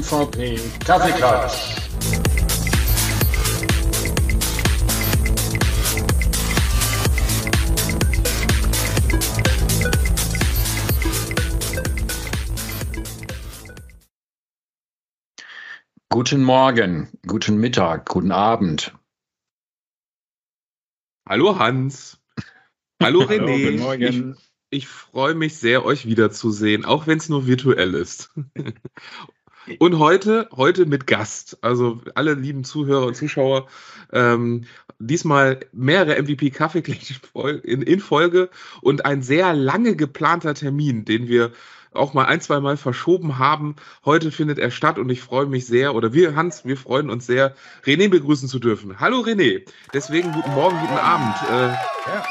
[0.00, 1.76] MVP Kaffeeklatsch.
[16.08, 18.94] Guten Morgen, guten Mittag, guten Abend.
[21.28, 22.18] Hallo Hans.
[23.02, 23.78] Hallo René.
[23.80, 24.24] Hallo, ich,
[24.70, 28.30] ich freue mich sehr, euch wiederzusehen, auch wenn es nur virtuell ist.
[29.78, 31.58] Und heute, heute mit Gast.
[31.62, 33.66] Also alle lieben Zuhörer und Zuschauer,
[34.12, 34.64] ähm,
[34.98, 36.82] diesmal mehrere MVP Kaffee
[37.62, 38.50] in, in Folge
[38.82, 41.52] und ein sehr lange geplanter Termin, den wir
[41.92, 43.74] auch mal ein, zwei Mal verschoben haben.
[44.04, 47.26] Heute findet er statt und ich freue mich sehr, oder wir, Hans, wir freuen uns
[47.26, 49.00] sehr, René begrüßen zu dürfen.
[49.00, 51.34] Hallo René, deswegen guten Morgen, guten Abend.
[51.50, 51.74] Äh.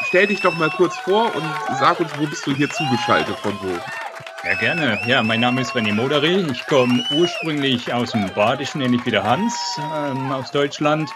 [0.06, 1.44] Stell dich doch mal kurz vor und
[1.78, 4.09] sag uns, wo bist du hier zugeschaltet, von wo?
[4.46, 4.98] Ja, gerne.
[5.06, 6.46] Ja, mein Name ist René Moderi.
[6.50, 11.10] Ich komme ursprünglich aus dem Badischen, ähnlich wie der Hans, ähm, aus Deutschland.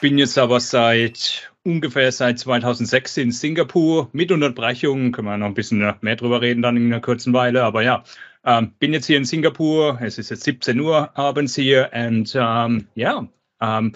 [0.00, 5.12] Bin jetzt aber seit ungefähr seit 2006 in Singapur mit Unterbrechung.
[5.12, 7.62] Können wir noch ein bisschen mehr drüber reden dann in einer kurzen Weile.
[7.62, 8.02] Aber ja,
[8.44, 10.00] ähm, bin jetzt hier in Singapur.
[10.02, 11.90] Es ist jetzt 17 Uhr abends hier.
[11.94, 13.28] Und ähm, ja,
[13.60, 13.92] ähm,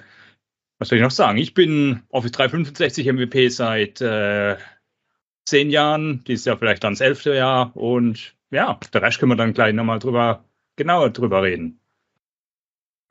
[0.79, 1.39] was soll ich noch sagen?
[1.39, 4.57] Ich bin Office 365 MVP seit äh,
[5.45, 6.23] zehn Jahren.
[6.29, 7.77] Dieses Jahr vielleicht dann das elfte Jahr.
[7.77, 10.45] Und ja, der Rest können wir dann gleich nochmal drüber,
[10.77, 11.80] genauer drüber reden.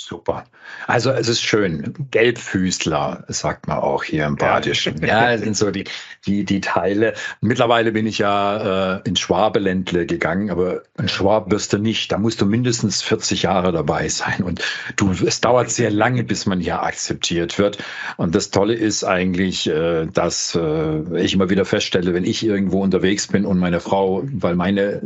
[0.01, 0.45] Super.
[0.87, 1.93] Also es ist schön.
[2.09, 5.05] Gelbfüßler, sagt man auch hier im Badischen.
[5.05, 5.83] Ja, das sind so die,
[6.25, 7.15] die, die Teile.
[7.41, 12.13] Mittlerweile bin ich ja äh, ins Schwabeländle gegangen, aber in Schwab wirst du nicht.
[12.13, 14.41] Da musst du mindestens 40 Jahre dabei sein.
[14.41, 14.63] Und
[14.95, 17.77] du, es dauert sehr lange, bis man hier akzeptiert wird.
[18.15, 22.81] Und das Tolle ist eigentlich, äh, dass äh, ich immer wieder feststelle, wenn ich irgendwo
[22.81, 25.01] unterwegs bin und meine Frau, weil meine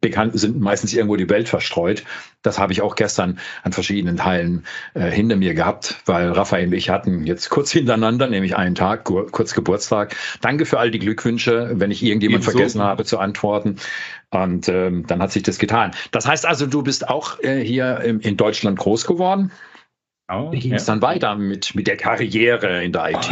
[0.00, 2.04] Bekannten sind meistens irgendwo die Welt verstreut,
[2.42, 4.64] das habe ich auch gestern an verschiedenen Teilen
[4.94, 9.04] äh, hinter mir gehabt, weil Raphael und ich hatten jetzt kurz hintereinander, nämlich einen Tag,
[9.04, 10.14] kurz Geburtstag.
[10.40, 12.50] Danke für all die Glückwünsche, wenn ich irgendjemand Ebenso.
[12.52, 13.76] vergessen habe zu antworten.
[14.30, 15.92] Und ähm, dann hat sich das getan.
[16.10, 19.50] Das heißt also, du bist auch äh, hier im, in Deutschland groß geworden.
[20.30, 20.92] Oh, Wie ging es ja.
[20.92, 23.30] dann weiter mit, mit der Karriere in der IT?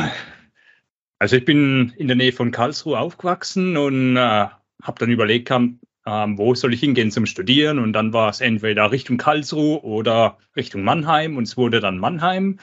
[1.21, 5.79] Also ich bin in der Nähe von Karlsruhe aufgewachsen und äh, habe dann überlegt, kam,
[6.09, 7.79] ähm, wo soll ich hingehen zum Studieren?
[7.79, 12.59] Und dann war es entweder Richtung Karlsruhe oder Richtung Mannheim und es wurde dann Mannheim.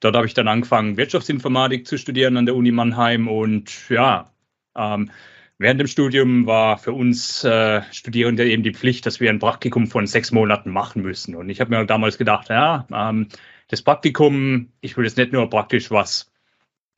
[0.00, 4.30] Dort habe ich dann angefangen, Wirtschaftsinformatik zu studieren an der Uni Mannheim und ja,
[4.74, 5.10] ähm,
[5.58, 9.88] während dem Studium war für uns äh, Studierende eben die Pflicht, dass wir ein Praktikum
[9.88, 11.34] von sechs Monaten machen müssen.
[11.34, 13.28] Und ich habe mir damals gedacht, ja, ähm,
[13.68, 16.32] das Praktikum, ich will jetzt nicht nur praktisch was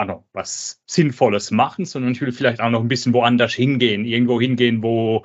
[0.00, 4.40] also was Sinnvolles machen, sondern ich will vielleicht auch noch ein bisschen woanders hingehen, irgendwo
[4.40, 5.24] hingehen, wo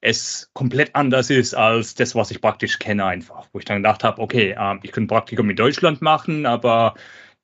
[0.00, 3.48] es komplett anders ist als das, was ich praktisch kenne einfach.
[3.52, 6.94] Wo ich dann gedacht habe, okay, ähm, ich könnte Praktikum in Deutschland machen, aber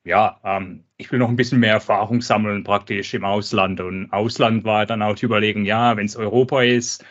[0.05, 3.81] ja, ähm, ich will noch ein bisschen mehr Erfahrung sammeln praktisch im Ausland.
[3.81, 7.03] Und Ausland war dann auch die Überlegung, ja, wenn es Europa ist,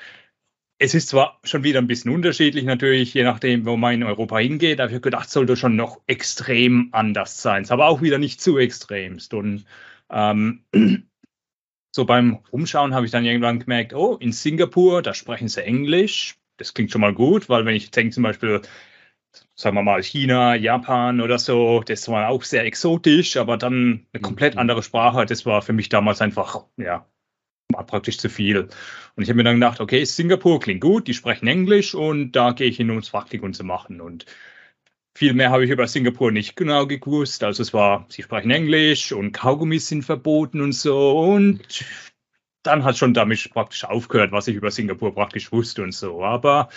[0.78, 4.38] es ist zwar schon wieder ein bisschen unterschiedlich natürlich, je nachdem, wo man in Europa
[4.38, 8.40] hingeht, aber ich habe gedacht, sollte schon noch extrem anders sein, aber auch wieder nicht
[8.40, 9.34] zu extremst.
[9.34, 9.64] Und
[10.10, 10.64] ähm,
[11.94, 16.34] so beim Umschauen habe ich dann irgendwann gemerkt, oh, in Singapur, da sprechen sie Englisch.
[16.56, 18.62] Das klingt schon mal gut, weil wenn ich denke zum Beispiel,
[19.54, 24.20] sagen wir mal China, Japan oder so, das war auch sehr exotisch, aber dann eine
[24.20, 24.60] komplett mhm.
[24.62, 27.06] andere Sprache, das war für mich damals einfach, ja,
[27.72, 28.68] war praktisch zu viel.
[29.14, 32.50] Und ich habe mir dann gedacht, okay, Singapur klingt gut, die sprechen Englisch und da
[32.50, 34.00] gehe ich hin, um das Praktikum zu machen.
[34.00, 34.26] Und
[35.14, 37.44] viel mehr habe ich über Singapur nicht genau gewusst.
[37.44, 41.18] Also es war, sie sprechen Englisch und Kaugummis sind verboten und so.
[41.18, 41.84] Und
[42.62, 46.24] dann hat schon damit praktisch aufgehört, was ich über Singapur praktisch wusste und so.
[46.24, 46.68] Aber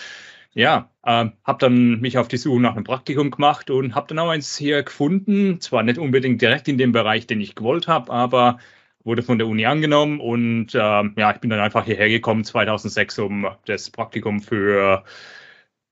[0.54, 4.18] ja, äh, habe dann mich auf die Suche nach einem Praktikum gemacht und habe dann
[4.18, 5.60] auch eins hier gefunden.
[5.60, 8.58] Zwar nicht unbedingt direkt in dem Bereich, den ich gewollt habe, aber
[9.04, 13.18] wurde von der Uni angenommen und äh, ja, ich bin dann einfach hierher gekommen 2006,
[13.20, 15.04] um das Praktikum für,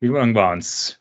[0.01, 1.01] wie lange waren es?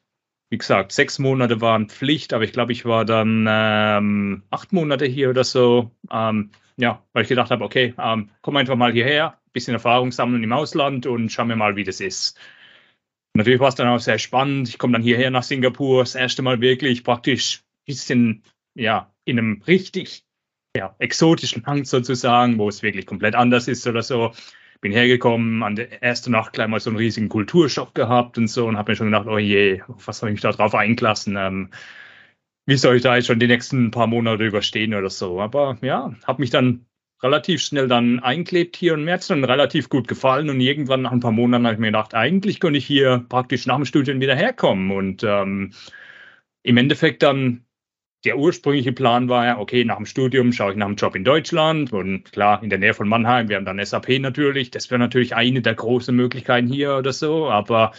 [0.56, 5.06] Wie gesagt, sechs Monate waren Pflicht, aber ich glaube, ich war dann ähm, acht Monate
[5.06, 5.92] hier oder so.
[6.10, 10.42] Ähm, ja, weil ich gedacht habe, okay, ähm, komm einfach mal hierher, bisschen Erfahrung sammeln
[10.46, 12.40] im Ausland und schau mir mal, wie das ist.
[13.34, 14.70] Natürlich war es dann auch sehr spannend.
[14.70, 18.44] Ich komme dann hierher nach Singapur, das erste Mal wirklich praktisch ein bisschen,
[18.76, 20.24] ja, in einem richtig
[20.78, 24.32] ja, exotischen Land sozusagen, wo es wirklich komplett anders ist oder so
[24.82, 28.68] bin hergekommen, an der ersten Nacht gleich mal so einen riesigen Kulturschock gehabt und so
[28.68, 31.36] und habe mir schon gedacht, oh je, was soll ich da drauf eingelassen?
[31.38, 31.70] Ähm,
[32.66, 35.40] wie soll ich da jetzt schon die nächsten paar Monate überstehen oder so?
[35.40, 36.86] Aber ja, habe mich dann
[37.24, 41.04] relativ schnell dann einklebt hier und mir hat es dann relativ gut gefallen und irgendwann
[41.04, 43.86] nach ein paar Monaten habe ich mir gedacht, eigentlich könnte ich hier praktisch nach dem
[43.86, 45.72] Studium wieder herkommen und ähm,
[46.64, 47.66] im Endeffekt dann
[48.26, 51.24] der ursprüngliche Plan war ja, okay, nach dem Studium schaue ich nach einem Job in
[51.24, 55.00] Deutschland und klar, in der Nähe von Mannheim, wir haben dann SAP natürlich, das wäre
[55.00, 57.92] natürlich eine der großen Möglichkeiten hier oder so, aber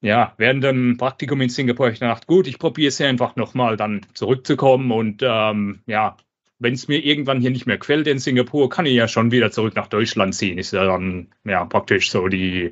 [0.00, 3.34] ja, während dem Praktikum in Singapur habe ich gedacht, gut, ich probiere es ja einfach
[3.36, 6.16] nochmal dann zurückzukommen und ähm, ja,
[6.60, 9.50] wenn es mir irgendwann hier nicht mehr gefällt in Singapur, kann ich ja schon wieder
[9.50, 10.58] zurück nach Deutschland ziehen.
[10.58, 12.70] Ist ja dann ja praktisch so die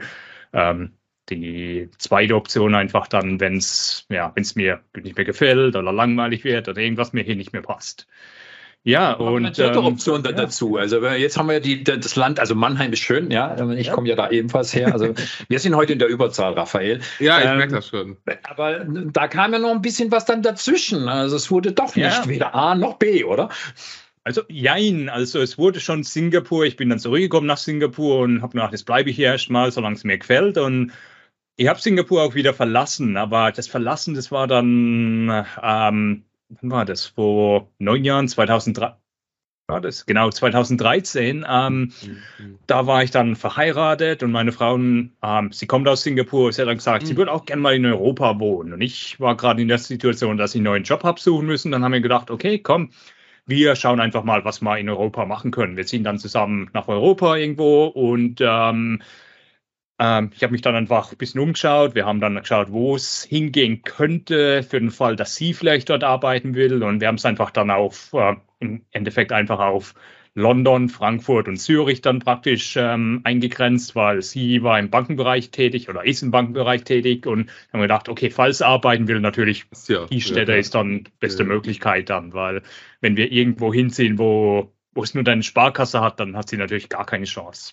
[0.52, 0.92] ähm,
[1.30, 6.44] die zweite Option einfach dann, wenn es ja, wenn's mir nicht mehr gefällt oder langweilig
[6.44, 8.06] wird oder irgendwas mir hier nicht mehr passt.
[8.86, 10.30] Ja, und eine dritte ähm, Option ja.
[10.30, 10.76] dazu.
[10.76, 13.56] Also jetzt haben wir die, das Land, also Mannheim ist schön, ja.
[13.72, 13.92] Ich ja.
[13.92, 14.92] komme ja da ebenfalls her.
[14.92, 15.12] Also
[15.48, 17.00] wir sind heute in der Überzahl, Raphael.
[17.18, 18.16] Ja, ich ähm, merke das schon.
[18.44, 21.08] Aber da kam ja noch ein bisschen was dann dazwischen.
[21.08, 22.28] Also es wurde doch nicht ja.
[22.28, 23.48] weder A noch B, oder?
[24.22, 26.64] Also jein, also es wurde schon Singapur.
[26.64, 29.96] Ich bin dann zurückgekommen nach Singapur und habe gedacht, jetzt bleibe ich hier erstmal, solange
[29.96, 30.58] es mir gefällt.
[30.58, 30.92] Und
[31.56, 36.84] ich habe Singapur auch wieder verlassen, aber das Verlassen, das war dann, ähm, wann war
[36.84, 37.06] das?
[37.06, 38.94] Vor neun Jahren, 2003.
[39.68, 40.06] War das?
[40.06, 41.44] Genau, 2013.
[41.48, 42.58] Ähm, mhm.
[42.68, 45.12] Da war ich dann verheiratet und meine Frau, ähm,
[45.50, 47.06] sie kommt aus Singapur, sie hat dann gesagt, mhm.
[47.06, 48.74] sie würde auch gerne mal in Europa wohnen.
[48.74, 51.72] Und ich war gerade in der Situation, dass ich einen neuen Job habe suchen müssen.
[51.72, 52.90] Dann haben wir gedacht, okay, komm,
[53.44, 55.76] wir schauen einfach mal, was wir in Europa machen können.
[55.76, 59.02] Wir ziehen dann zusammen nach Europa irgendwo und ähm,
[59.98, 61.94] ähm, ich habe mich dann einfach ein bisschen umgeschaut.
[61.94, 66.04] Wir haben dann geschaut, wo es hingehen könnte, für den Fall, dass sie vielleicht dort
[66.04, 66.82] arbeiten will.
[66.82, 69.94] Und wir haben es einfach dann auf, äh, im Endeffekt einfach auf
[70.34, 76.04] London, Frankfurt und Zürich dann praktisch ähm, eingegrenzt, weil sie war im Bankenbereich tätig oder
[76.04, 80.20] ist im Bankenbereich tätig und haben gedacht, okay, falls sie arbeiten will, natürlich ja, die
[80.20, 81.48] Städte ja, ist dann beste ja.
[81.48, 82.60] Möglichkeit dann, weil
[83.00, 86.90] wenn wir irgendwo hinziehen, wo, wo es nur deine Sparkasse hat, dann hat sie natürlich
[86.90, 87.72] gar keine Chance.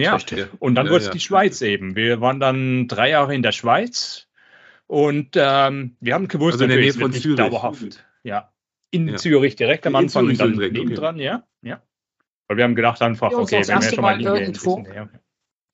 [0.00, 0.18] Ja,
[0.58, 1.12] und dann ja, wurde es ja.
[1.12, 1.96] die Schweiz eben.
[1.96, 4.28] Wir waren dann drei Jahre in der Schweiz
[4.86, 7.36] und ähm, wir haben gewusst, also in der Nähe von Zürich.
[7.36, 8.04] dauerhaft.
[8.22, 8.52] Ja,
[8.90, 9.16] in ja.
[9.16, 11.24] Zürich direkt am Anfang und dann nebendran, okay.
[11.24, 11.44] ja.
[11.62, 11.82] ja.
[12.48, 15.08] Weil wir haben gedacht einfach, okay, wenn wir schon mal irgendwo, so, ja.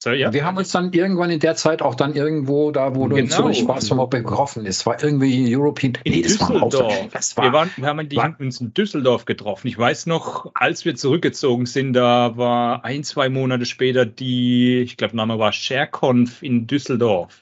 [0.04, 3.18] Wir haben uns dann irgendwann in der Zeit auch dann irgendwo da, wo du genau.
[3.18, 4.84] in Zürich warst, vom betroffen ist.
[4.86, 5.94] War irgendwie European.
[6.04, 6.72] In nee, das Düsseldorf.
[6.74, 9.68] War das war, wir, waren, wir haben die, war, uns in Düsseldorf getroffen.
[9.68, 14.96] Ich weiß noch, als wir zurückgezogen sind, da war ein, zwei Monate später die, ich
[14.96, 17.40] glaube, Name war ShareConf in Düsseldorf.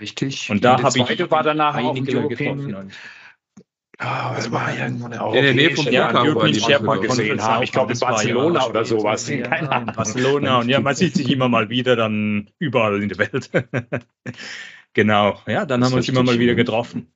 [0.00, 0.50] Richtig.
[0.50, 2.90] Und da habe ich war danach einige getroffen.
[3.98, 7.62] Ah, was war irgendwo eine In der Nähe vom Flughafen, die wir gesehen haben.
[7.62, 9.26] Ich glaube in Barcelona oder sowas.
[9.26, 9.94] Keine Ahnung.
[9.94, 13.50] Barcelona und ja, man sieht sich immer mal wieder dann überall in der Welt.
[14.94, 17.12] genau, ja, dann haben wir uns immer mal wieder getroffen.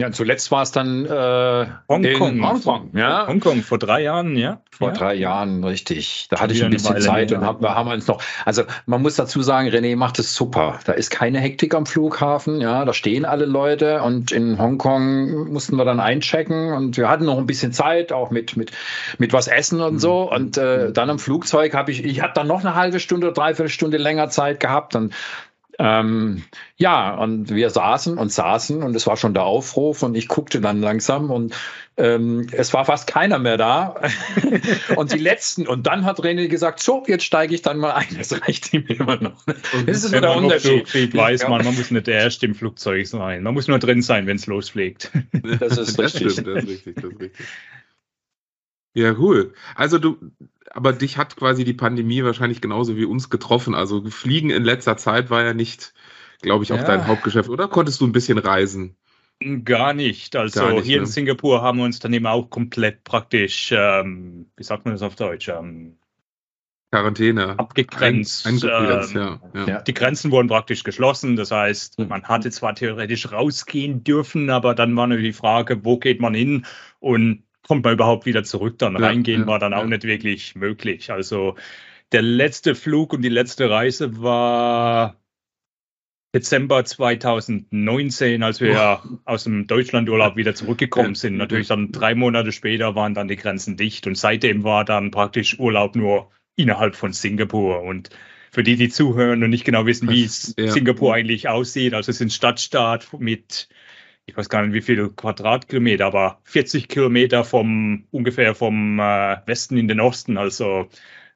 [0.00, 2.42] Ja, zuletzt war es dann äh, Hongkong.
[2.42, 3.26] Hongkong, ja.
[3.28, 4.62] Hongkong vor drei Jahren, ja.
[4.70, 4.94] Vor ja.
[4.94, 6.26] drei Jahren, richtig.
[6.30, 8.22] Da hatte ich ein bisschen Zeit und haben, haben wir uns noch.
[8.46, 10.80] Also man muss dazu sagen, René macht es super.
[10.86, 12.86] Da ist keine Hektik am Flughafen, ja.
[12.86, 17.36] Da stehen alle Leute und in Hongkong mussten wir dann einchecken und wir hatten noch
[17.36, 18.72] ein bisschen Zeit, auch mit mit
[19.18, 19.98] mit was essen und mhm.
[19.98, 20.32] so.
[20.32, 23.68] Und äh, dann am Flugzeug habe ich, ich hatte dann noch eine halbe Stunde, dreiviertel
[23.68, 24.96] Stunde länger Zeit gehabt.
[24.96, 25.12] Und
[25.82, 26.42] ähm,
[26.76, 30.60] ja, und wir saßen und saßen und es war schon der Aufruf und ich guckte
[30.60, 31.54] dann langsam und
[31.96, 33.98] ähm, es war fast keiner mehr da.
[34.96, 38.14] und die letzten, und dann hat René gesagt, so, jetzt steige ich dann mal ein.
[38.18, 39.42] Das reicht ihm immer noch.
[39.86, 40.86] Das ist der Unterschied.
[40.86, 43.42] Fliegt, weiß man, man muss nicht der Erste im Flugzeug sein.
[43.42, 45.10] Man muss nur drin sein, wenn es losfliegt.
[45.60, 46.24] Das ist richtig.
[46.24, 47.46] Das, stimmt, das ist richtig, das ist richtig.
[48.92, 49.54] Ja, cool.
[49.76, 50.18] Also du,
[50.70, 53.74] aber dich hat quasi die Pandemie wahrscheinlich genauso wie uns getroffen.
[53.74, 55.92] Also Fliegen in letzter Zeit war ja nicht,
[56.42, 56.84] glaube ich, auch ja.
[56.84, 57.48] dein Hauptgeschäft.
[57.48, 58.96] Oder konntest du ein bisschen reisen?
[59.64, 60.36] Gar nicht.
[60.36, 61.02] Also Gar nicht, hier ne?
[61.02, 65.02] in Singapur haben wir uns dann eben auch komplett praktisch, ähm, wie sagt man das
[65.02, 65.48] auf Deutsch?
[65.48, 65.96] Ähm,
[66.92, 67.58] Quarantäne.
[67.58, 68.46] Abgegrenzt.
[68.46, 69.80] Ein, ähm, ja, ja.
[69.80, 71.36] Die Grenzen wurden praktisch geschlossen.
[71.36, 72.08] Das heißt, hm.
[72.08, 76.34] man hatte zwar theoretisch rausgehen dürfen, aber dann war nur die Frage, wo geht man
[76.34, 76.66] hin?
[76.98, 78.78] Und kommt man überhaupt wieder zurück?
[78.78, 81.12] Dann ja, reingehen ja, war dann auch nicht wirklich möglich.
[81.12, 81.54] Also
[82.10, 85.14] der letzte Flug und die letzte Reise war
[86.34, 89.18] Dezember 2019, als wir oh.
[89.24, 91.36] aus dem Deutschlandurlaub wieder zurückgekommen sind.
[91.36, 95.56] Natürlich dann drei Monate später waren dann die Grenzen dicht und seitdem war dann praktisch
[95.60, 97.82] Urlaub nur innerhalb von Singapur.
[97.82, 98.10] Und
[98.50, 100.72] für die, die zuhören und nicht genau wissen, wie ja.
[100.72, 103.68] Singapur eigentlich aussieht, also es ist ein Stadtstaat mit
[104.26, 109.76] ich weiß gar nicht wie viele Quadratkilometer, aber 40 Kilometer vom ungefähr vom äh, Westen
[109.76, 110.38] in den Osten.
[110.38, 110.88] Also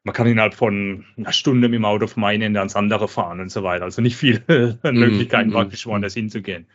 [0.04, 3.40] man kann innerhalb von einer Stunde mit dem Auto vom einen Ende ans andere fahren
[3.40, 3.84] und so weiter.
[3.84, 4.42] Also nicht viele
[4.82, 6.66] mhm, Möglichkeiten, mm, praktisch woanders hinzugehen.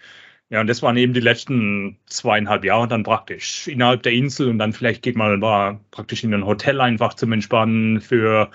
[0.49, 4.57] Ja, und das waren eben die letzten zweieinhalb Jahre dann praktisch innerhalb der Insel und
[4.57, 8.49] dann vielleicht geht man war praktisch in ein Hotel einfach zum Entspannen für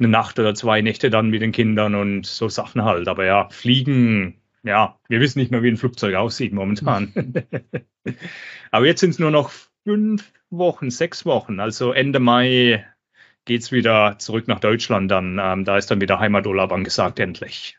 [0.00, 3.08] eine Nacht oder zwei Nächte dann mit den Kindern und so Sachen halt.
[3.08, 7.12] Aber ja, Fliegen, ja, wir wissen nicht mehr, wie ein Flugzeug aussieht momentan.
[8.70, 9.50] Aber jetzt sind es nur noch
[9.84, 11.60] fünf Wochen, sechs Wochen.
[11.60, 12.86] Also Ende Mai
[13.44, 15.38] geht es wieder zurück nach Deutschland dann.
[15.40, 17.77] Ähm, da ist dann wieder Heimaturlaub angesagt, endlich.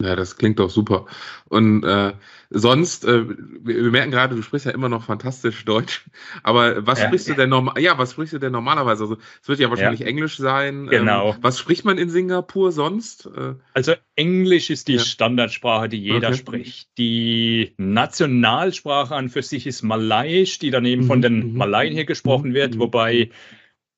[0.00, 1.06] Ja, das klingt doch super.
[1.48, 2.12] Und äh,
[2.50, 3.24] sonst, äh,
[3.62, 6.04] wir, merken gerade, du sprichst ja immer noch fantastisch Deutsch.
[6.42, 7.80] Aber was ja, sprichst du denn normal?
[7.80, 9.04] Ja, was sprichst du denn normalerweise?
[9.04, 10.06] Also es wird ja wahrscheinlich ja.
[10.06, 10.84] Englisch sein.
[10.84, 11.34] Ähm, genau.
[11.34, 13.26] Ähm, was spricht man in Singapur sonst?
[13.26, 15.00] Äh, also Englisch ist die ja.
[15.00, 16.36] Standardsprache, die jeder okay.
[16.36, 16.88] spricht.
[16.98, 21.56] Die Nationalsprache an für sich ist Malayisch, die daneben von mhm, den mhm.
[21.58, 22.54] Malaien hier gesprochen mhm.
[22.54, 23.30] wird, wobei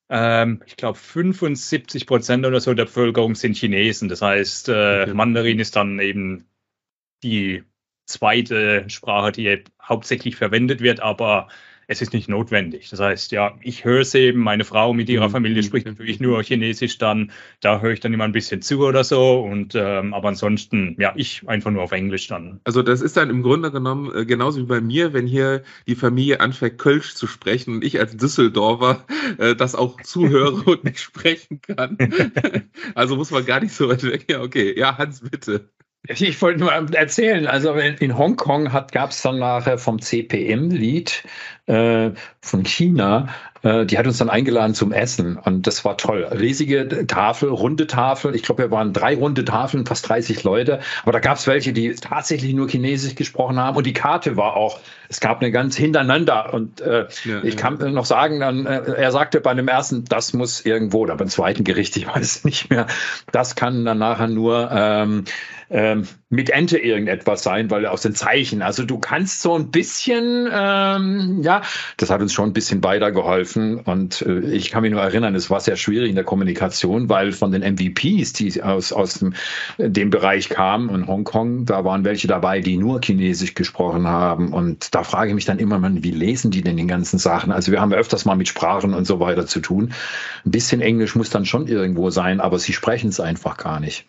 [0.08, 4.08] ähm, ich glaube, 75 Prozent oder so der Bevölkerung sind Chinesen.
[4.08, 5.14] Das heißt, äh, okay.
[5.14, 6.46] Mandarin ist dann eben
[7.22, 7.64] die
[8.06, 11.48] zweite Sprache, die hauptsächlich verwendet wird, aber
[11.86, 12.90] es ist nicht notwendig.
[12.90, 15.32] Das heißt, ja, ich höre es eben, meine Frau mit ihrer mhm.
[15.32, 19.04] Familie spricht natürlich nur Chinesisch dann, da höre ich dann immer ein bisschen zu oder
[19.04, 22.60] so und ähm, aber ansonsten, ja, ich einfach nur auf Englisch dann.
[22.64, 25.94] Also das ist dann im Grunde genommen äh, genauso wie bei mir, wenn hier die
[25.94, 29.04] Familie anfängt, Kölsch zu sprechen und ich als Düsseldorfer
[29.38, 31.98] äh, das auch zuhöre und nicht sprechen kann.
[32.94, 34.26] also muss man gar nicht so weit weg.
[34.30, 34.78] Ja, okay.
[34.78, 35.70] Ja, Hans, bitte.
[36.08, 41.24] Ich wollte nur erzählen, also in Hongkong gab es dann nachher vom CPM-Lied
[41.66, 42.10] äh,
[42.42, 43.28] von China,
[43.64, 46.24] äh, die hat uns dann eingeladen zum Essen und das war toll.
[46.24, 48.34] Riesige Tafel, runde Tafel.
[48.34, 50.80] Ich glaube, wir waren drei runde Tafeln, fast 30 Leute.
[51.02, 54.56] Aber da gab es welche, die tatsächlich nur Chinesisch gesprochen haben und die Karte war
[54.56, 57.60] auch, es gab eine ganz hintereinander und äh, ja, ich ja.
[57.60, 61.28] kann noch sagen, dann, äh, er sagte bei dem ersten, das muss irgendwo, oder beim
[61.28, 62.86] zweiten Gericht, ich weiß nicht mehr,
[63.32, 65.24] das kann dann nachher nur ähm,
[65.70, 70.48] ähm, mit Ente irgendetwas sein, weil aus den Zeichen, also du kannst so ein bisschen,
[70.52, 71.62] ähm, ja,
[71.96, 75.50] das hat uns schon ein bisschen weitergeholfen und äh, ich kann mich nur erinnern, es
[75.50, 79.34] war sehr schwierig in der Kommunikation, weil von den MVPs, die aus, aus dem,
[79.78, 84.94] dem Bereich kamen in Hongkong, da waren welche dabei, die nur Chinesisch gesprochen haben und
[84.94, 87.52] da frage ich mich dann immer, man, wie lesen die denn die ganzen Sachen?
[87.52, 89.92] Also wir haben ja öfters mal mit Sprachen und so weiter zu tun.
[90.44, 94.06] Ein bisschen Englisch muss dann schon irgendwo sein, aber sie sprechen es einfach gar nicht.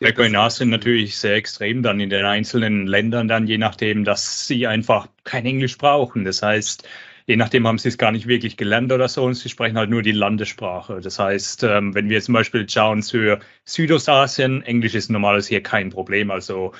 [0.00, 4.66] Webinars sind natürlich sehr extrem dann in den einzelnen Ländern dann, je nachdem, dass sie
[4.66, 6.24] einfach kein Englisch brauchen.
[6.24, 6.86] Das heißt,
[7.26, 9.90] je nachdem haben sie es gar nicht wirklich gelernt oder so und sie sprechen halt
[9.90, 11.00] nur die Landessprache.
[11.00, 15.90] Das heißt, ähm, wenn wir zum Beispiel schauen für Südostasien, Englisch ist normalerweise hier kein
[15.90, 16.30] Problem.
[16.30, 16.72] Also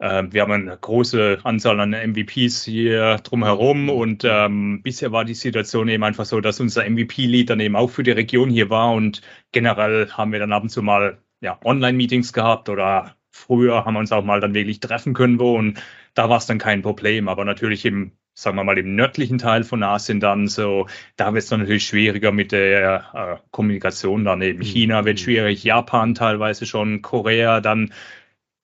[0.00, 5.34] ähm, wir haben eine große Anzahl an MVPs hier drumherum und ähm, bisher war die
[5.34, 8.92] Situation eben einfach so, dass unser MVP-Lead dann eben auch für die Region hier war
[8.92, 9.20] und
[9.52, 14.00] generell haben wir dann ab und zu mal ja, Online-Meetings gehabt oder früher haben wir
[14.00, 15.82] uns auch mal dann wirklich treffen können wo und
[16.14, 17.28] da war es dann kein Problem.
[17.28, 21.44] Aber natürlich im, sagen wir mal, im nördlichen Teil von Asien dann so, da wird
[21.44, 24.58] es dann natürlich schwieriger mit der äh, Kommunikation dann eben.
[24.58, 24.64] Mhm.
[24.64, 27.92] China wird schwierig, Japan teilweise schon, Korea dann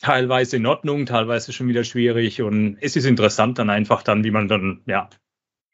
[0.00, 4.30] teilweise in Ordnung, teilweise schon wieder schwierig und es ist interessant dann einfach dann, wie
[4.30, 5.08] man dann, ja,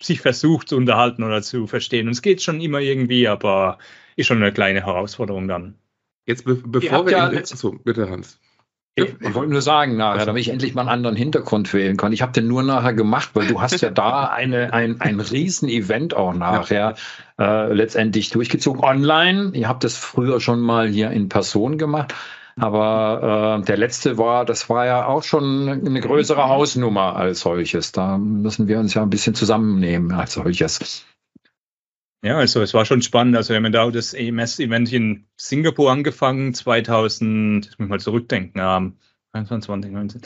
[0.00, 2.06] sich versucht zu unterhalten oder zu verstehen.
[2.06, 3.78] Und es geht schon immer irgendwie, aber
[4.16, 5.78] ist schon eine kleine Herausforderung dann.
[6.26, 7.12] Jetzt, be bevor wir.
[7.12, 8.38] Ja, in, achso, bitte, Hans.
[8.94, 12.12] Ich, ich, wollte nur sagen nachher, damit ich endlich mal einen anderen Hintergrund wählen kann.
[12.12, 16.14] Ich habe den nur nachher gemacht, weil du hast ja da eine, ein, ein Riesen-Event
[16.14, 16.96] auch nachher
[17.38, 18.84] äh, letztendlich durchgezogen.
[18.84, 22.14] Online, ihr habt das früher schon mal hier in Person gemacht.
[22.56, 27.92] Aber äh, der letzte war, das war ja auch schon eine größere Hausnummer als solches.
[27.92, 31.06] Da müssen wir uns ja ein bisschen zusammennehmen als solches.
[32.24, 33.36] Ja, also es war schon spannend.
[33.36, 38.60] Also wir haben da auch das EMS-Event in Singapur angefangen, 2000, ich muss mal zurückdenken,
[38.64, 38.96] ähm,
[39.32, 40.22] 2019.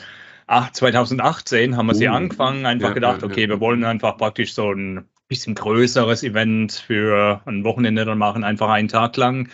[0.47, 4.17] Ach, 2018 haben wir sie uh, angefangen, einfach ja, gedacht, ja, okay, wir wollen einfach
[4.19, 9.49] praktisch so ein bisschen größeres Event für ein Wochenende dann machen, einfach einen Tag lang.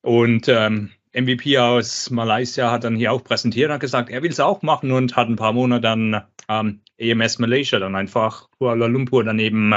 [0.00, 4.30] Und ähm, MVP aus Malaysia hat dann hier auch präsentiert und hat gesagt, er will
[4.30, 8.86] es auch machen und hat ein paar Monate dann ähm, EMS Malaysia dann einfach Kuala
[8.86, 9.74] Lumpur daneben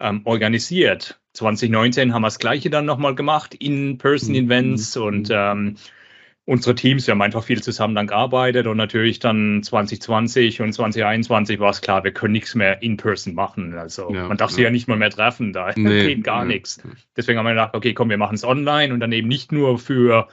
[0.00, 1.20] ähm, organisiert.
[1.34, 5.02] 2019 haben wir das Gleiche dann nochmal gemacht, In-Person-Events mhm.
[5.02, 5.76] und ähm,
[6.46, 11.58] unsere Teams, wir haben einfach viel zusammen dann gearbeitet und natürlich dann 2020 und 2021
[11.58, 13.74] war es klar, wir können nichts mehr in-person machen.
[13.74, 14.56] Also ja, man darf ja.
[14.56, 16.54] sich ja nicht mal mehr treffen, da nee, geht gar nee.
[16.54, 16.82] nichts.
[17.16, 19.78] Deswegen haben wir gedacht, okay, komm, wir machen es online und dann eben nicht nur
[19.78, 20.28] für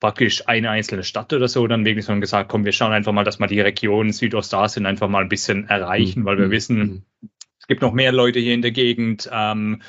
[0.00, 3.24] praktisch eine einzelne Stadt oder so, dann wirklich sondern gesagt, komm, wir schauen einfach mal,
[3.24, 6.24] dass wir die Region Südostasien einfach mal ein bisschen erreichen, mhm.
[6.24, 6.50] weil wir mhm.
[6.52, 7.30] wissen, mhm.
[7.68, 9.28] Gibt noch mehr Leute hier in der Gegend.
[9.32, 9.82] Ähm,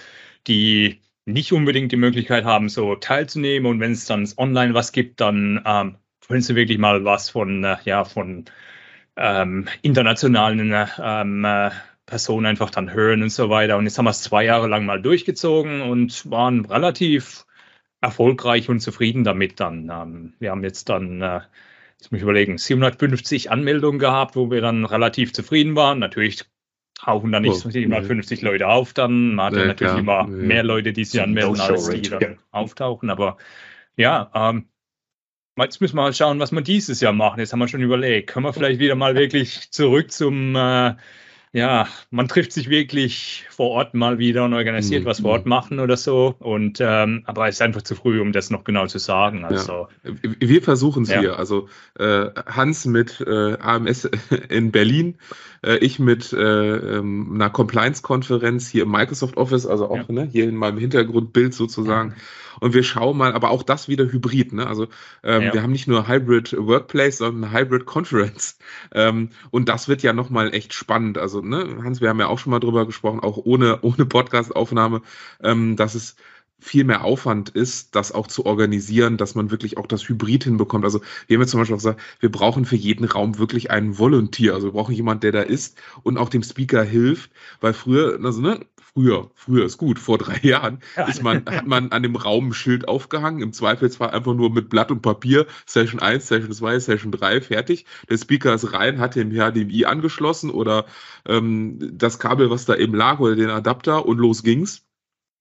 [0.47, 3.69] die nicht unbedingt die Möglichkeit haben, so teilzunehmen.
[3.69, 7.63] Und wenn es dann online was gibt, dann ähm, wollen sie wirklich mal was von,
[7.63, 8.45] äh, ja, von
[9.17, 11.71] ähm, internationalen ähm, äh,
[12.05, 13.77] Personen einfach dann hören und so weiter.
[13.77, 17.45] Und jetzt haben wir es zwei Jahre lang mal durchgezogen und waren relativ
[18.01, 19.89] erfolgreich und zufrieden damit dann.
[19.91, 21.41] Ähm, wir haben jetzt dann, äh,
[21.99, 25.99] jetzt muss ich überlegen, 750 Anmeldungen gehabt, wo wir dann relativ zufrieden waren.
[25.99, 26.45] Natürlich
[26.99, 28.49] tauchen da nicht oh, 750 nee.
[28.49, 30.47] Leute auf, dann man hat nee, natürlich klar, immer nee.
[30.47, 32.27] mehr Leute, die sich anmelden, als die dann ja.
[32.51, 33.09] auftauchen.
[33.09, 33.37] Aber
[33.95, 34.65] ja, ähm,
[35.57, 37.39] jetzt müssen wir mal schauen, was wir dieses Jahr machen.
[37.39, 40.95] Jetzt haben wir schon überlegt, können wir vielleicht wieder mal wirklich zurück zum äh,
[41.51, 45.07] ja, man trifft sich wirklich vor Ort mal wieder und organisiert mhm.
[45.07, 46.35] was vor Ort machen oder so.
[46.37, 49.45] Und ähm, aber es ist einfach zu früh, um das noch genau zu sagen.
[49.45, 50.11] Also ja.
[50.39, 51.19] wir versuchen es ja.
[51.21, 51.39] hier.
[51.39, 54.05] Also äh, Hans mit äh, AMS
[54.49, 55.17] in Berlin,
[55.63, 56.37] äh, ich mit äh,
[56.97, 60.13] ähm, einer Compliance-Konferenz hier im Microsoft Office, also auch ja.
[60.13, 62.15] ne, hier in meinem Hintergrundbild sozusagen.
[62.59, 64.53] Und wir schauen mal, aber auch das wieder hybrid.
[64.53, 64.67] Ne?
[64.67, 64.87] Also
[65.23, 65.53] ähm, ja.
[65.53, 68.57] wir haben nicht nur Hybrid Workplace, sondern Hybrid Conference.
[68.93, 71.17] Ähm, und das wird ja nochmal echt spannend.
[71.17, 75.01] Also, ne, Hans, wir haben ja auch schon mal drüber gesprochen, auch ohne, ohne Podcast-Aufnahme,
[75.41, 76.15] ähm, dass es
[76.59, 80.83] viel mehr Aufwand ist, das auch zu organisieren, dass man wirklich auch das Hybrid hinbekommt.
[80.83, 83.97] Also wir haben jetzt zum Beispiel auch gesagt, wir brauchen für jeden Raum wirklich einen
[83.97, 84.53] Volunteer.
[84.53, 88.41] Also wir brauchen jemanden, der da ist und auch dem Speaker hilft, weil früher, also
[88.41, 88.59] ne,
[88.93, 92.53] früher, früher ist gut, vor drei Jahren, ist man, hat man an dem Raum ein
[92.53, 97.11] Schild aufgehangen, im Zweifelsfall einfach nur mit Blatt und Papier, Session 1, Session 2, Session
[97.11, 97.85] 3, fertig.
[98.09, 100.85] Der Speaker ist rein, hat den HDMI angeschlossen oder
[101.25, 104.88] ähm, das Kabel, was da eben lag oder den Adapter und los ging's.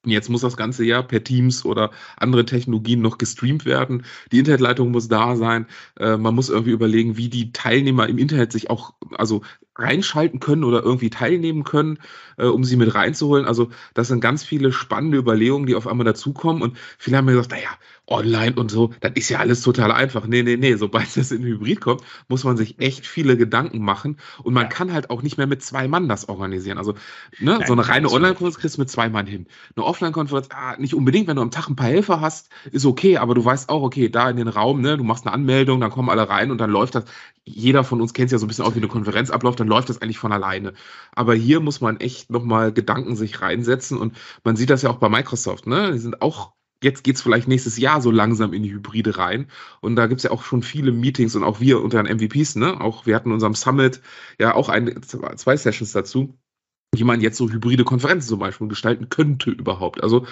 [0.06, 4.04] Jetzt muss das ganze ja per Teams oder andere Technologien noch gestreamt werden.
[4.30, 5.66] Die Internetleitung muss da sein.
[5.98, 9.42] Äh, man muss irgendwie überlegen, wie die Teilnehmer im Internet sich auch also
[9.78, 11.98] reinschalten können oder irgendwie teilnehmen können,
[12.36, 13.46] äh, um sie mit reinzuholen.
[13.46, 16.62] Also das sind ganz viele spannende Überlegungen, die auf einmal dazukommen.
[16.62, 17.70] Und viele haben mir gesagt, naja,
[18.08, 20.26] online und so, das ist ja alles total einfach.
[20.26, 24.16] Nee, nee, nee, sobald es in Hybrid kommt, muss man sich echt viele Gedanken machen.
[24.42, 24.68] Und man ja.
[24.68, 26.78] kann halt auch nicht mehr mit zwei Mann das organisieren.
[26.78, 26.92] Also
[27.38, 29.46] ne, Nein, so eine reine Online-Konferenz kriegst du mit zwei Mann hin.
[29.76, 33.18] Eine Offline-Konferenz, ah, nicht unbedingt, wenn du am Tag ein paar Helfer hast, ist okay,
[33.18, 35.90] aber du weißt auch, okay, da in den Raum, ne, du machst eine Anmeldung, dann
[35.90, 37.04] kommen alle rein und dann läuft das.
[37.48, 39.68] Jeder von uns kennt es ja so ein bisschen auch wie eine Konferenz abläuft, dann
[39.68, 40.74] läuft das eigentlich von alleine.
[41.14, 44.98] Aber hier muss man echt nochmal Gedanken sich reinsetzen und man sieht das ja auch
[44.98, 45.92] bei Microsoft, ne?
[45.92, 49.50] Die sind auch jetzt geht's vielleicht nächstes Jahr so langsam in die Hybride rein.
[49.80, 52.80] Und da gibt's ja auch schon viele Meetings und auch wir unter den MVPs, ne?
[52.80, 54.00] Auch wir hatten in unserem Summit
[54.38, 56.38] ja auch ein, zwei Sessions dazu,
[56.94, 60.02] wie man jetzt so hybride Konferenzen zum Beispiel gestalten könnte überhaupt.
[60.02, 60.26] Also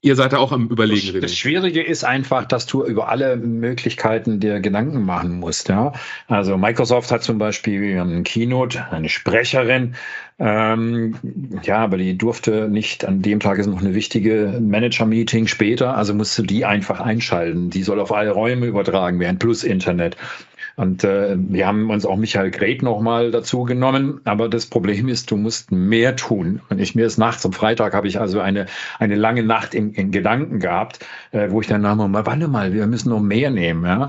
[0.00, 1.14] Ihr seid da auch am Überlegen.
[1.14, 5.68] Das, das, Schwierige ist einfach, dass du über alle Möglichkeiten dir Gedanken machen musst.
[5.68, 5.92] Ja?
[6.28, 9.96] Also Microsoft hat zum Beispiel einen Keynote, eine Sprecherin,
[10.38, 11.16] ähm,
[11.64, 16.14] ja, aber die durfte nicht, an dem Tag ist noch eine wichtige Manager-Meeting später, also
[16.14, 17.70] musst du die einfach einschalten.
[17.70, 20.16] Die soll auf alle Räume übertragen werden, plus Internet.
[20.78, 24.20] Und äh, wir haben uns auch Michael Gret nochmal dazu genommen.
[24.22, 26.60] Aber das Problem ist, du musst mehr tun.
[26.70, 28.66] Und ich mir ist nachts, am Freitag habe ich also eine,
[29.00, 32.86] eine lange Nacht in, in Gedanken gehabt, äh, wo ich dann nochmal, warte mal, wir
[32.86, 33.84] müssen noch mehr nehmen.
[33.84, 34.08] Ja?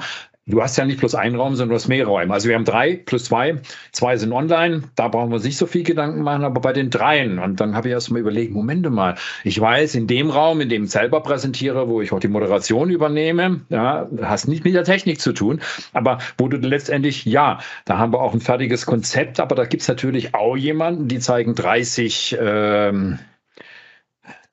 [0.49, 2.33] Du hast ja nicht bloß einen Raum, sondern du hast mehrere Räume.
[2.33, 3.61] Also wir haben drei plus zwei.
[3.91, 4.83] Zwei sind online.
[4.95, 7.37] Da brauchen wir uns nicht so viel Gedanken machen, aber bei den dreien.
[7.37, 9.15] Und dann habe ich erst mal überlegt, Moment mal.
[9.43, 12.89] Ich weiß, in dem Raum, in dem ich selber präsentiere, wo ich auch die Moderation
[12.89, 15.61] übernehme, ja, hast nicht mit der Technik zu tun.
[15.93, 19.87] Aber wo du letztendlich, ja, da haben wir auch ein fertiges Konzept, aber da gibt's
[19.87, 23.19] natürlich auch jemanden, die zeigen 30 ähm,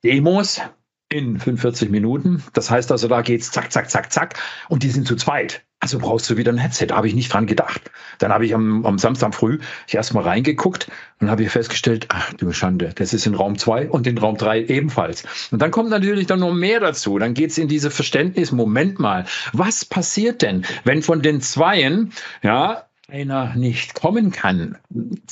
[0.03, 0.61] Demos
[1.09, 2.43] in 45 Minuten.
[2.53, 4.35] Das heißt also, da geht's zack, zack, zack, zack.
[4.69, 5.63] Und die sind zu zweit.
[5.79, 6.87] Also brauchst du wieder ein Headset.
[6.87, 7.91] Da habe ich nicht dran gedacht.
[8.17, 10.89] Dann habe ich am, am Samstag früh ich erstmal reingeguckt
[11.19, 14.63] und habe festgestellt, ach du Schande, das ist in Raum zwei und in Raum drei
[14.63, 15.23] ebenfalls.
[15.51, 17.19] Und dann kommt natürlich dann noch mehr dazu.
[17.19, 22.86] Dann geht's in diese Verständnis, Moment mal, was passiert denn, wenn von den Zweien, ja,
[23.09, 24.77] einer nicht kommen kann.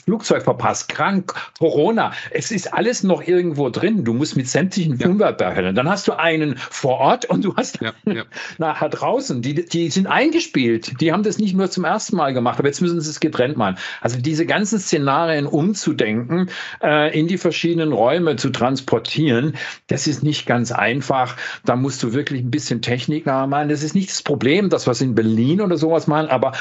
[0.05, 2.13] Flugzeug verpasst, krank, Corona.
[2.31, 4.05] Es ist alles noch irgendwo drin.
[4.05, 5.71] Du musst mit sämtlichen ja.
[5.73, 8.23] Dann hast du einen vor Ort und du hast ja, ja.
[8.59, 9.41] nachher draußen.
[9.41, 11.01] Die, die sind eingespielt.
[11.01, 13.57] Die haben das nicht nur zum ersten Mal gemacht, aber jetzt müssen sie es getrennt
[13.57, 13.77] machen.
[13.99, 16.49] Also diese ganzen Szenarien umzudenken,
[16.81, 19.57] äh, in die verschiedenen Räume zu transportieren,
[19.87, 21.35] das ist nicht ganz einfach.
[21.65, 23.67] Da musst du wirklich ein bisschen Technik nachmachen.
[23.67, 26.53] Das ist nicht das Problem, dass wir es in Berlin oder sowas machen, aber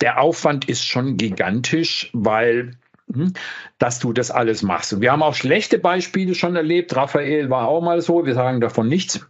[0.00, 2.72] der Aufwand ist schon gigantisch, weil
[3.12, 3.32] hm,
[3.78, 4.92] dass du das alles machst.
[4.92, 6.94] Und wir haben auch schlechte Beispiele schon erlebt.
[6.96, 9.26] Raphael war auch mal so, wir sagen davon nichts.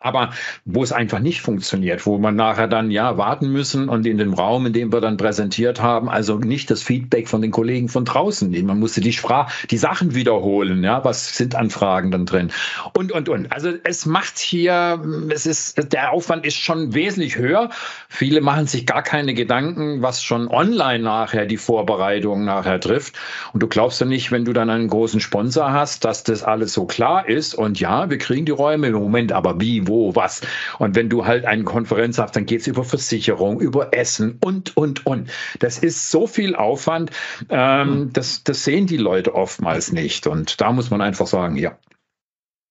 [0.00, 0.30] Aber
[0.64, 4.32] wo es einfach nicht funktioniert, wo man nachher dann ja warten müssen und in dem
[4.32, 8.06] Raum, in dem wir dann präsentiert haben, also nicht das Feedback von den Kollegen von
[8.06, 8.50] draußen.
[8.64, 12.50] Man musste die Sprache, die Sachen wiederholen, ja, was sind an Fragen dann drin
[12.94, 13.52] und und und.
[13.52, 17.68] Also es macht hier, es ist der Aufwand ist schon wesentlich höher.
[18.08, 23.16] Viele machen sich gar keine Gedanken, was schon online nachher die Vorbereitung nachher trifft.
[23.52, 26.72] Und du glaubst ja nicht, wenn du dann einen großen Sponsor hast, dass das alles
[26.72, 27.54] so klar ist.
[27.54, 30.42] Und ja, wir kriegen die Räume im Moment, aber wie wo, was.
[30.78, 34.76] Und wenn du halt eine Konferenz hast, dann geht es über Versicherung, über Essen und,
[34.76, 35.30] und, und.
[35.58, 37.10] Das ist so viel Aufwand,
[37.48, 38.12] ähm, hm.
[38.12, 40.26] das, das sehen die Leute oftmals nicht.
[40.26, 41.78] Und da muss man einfach sagen, ja,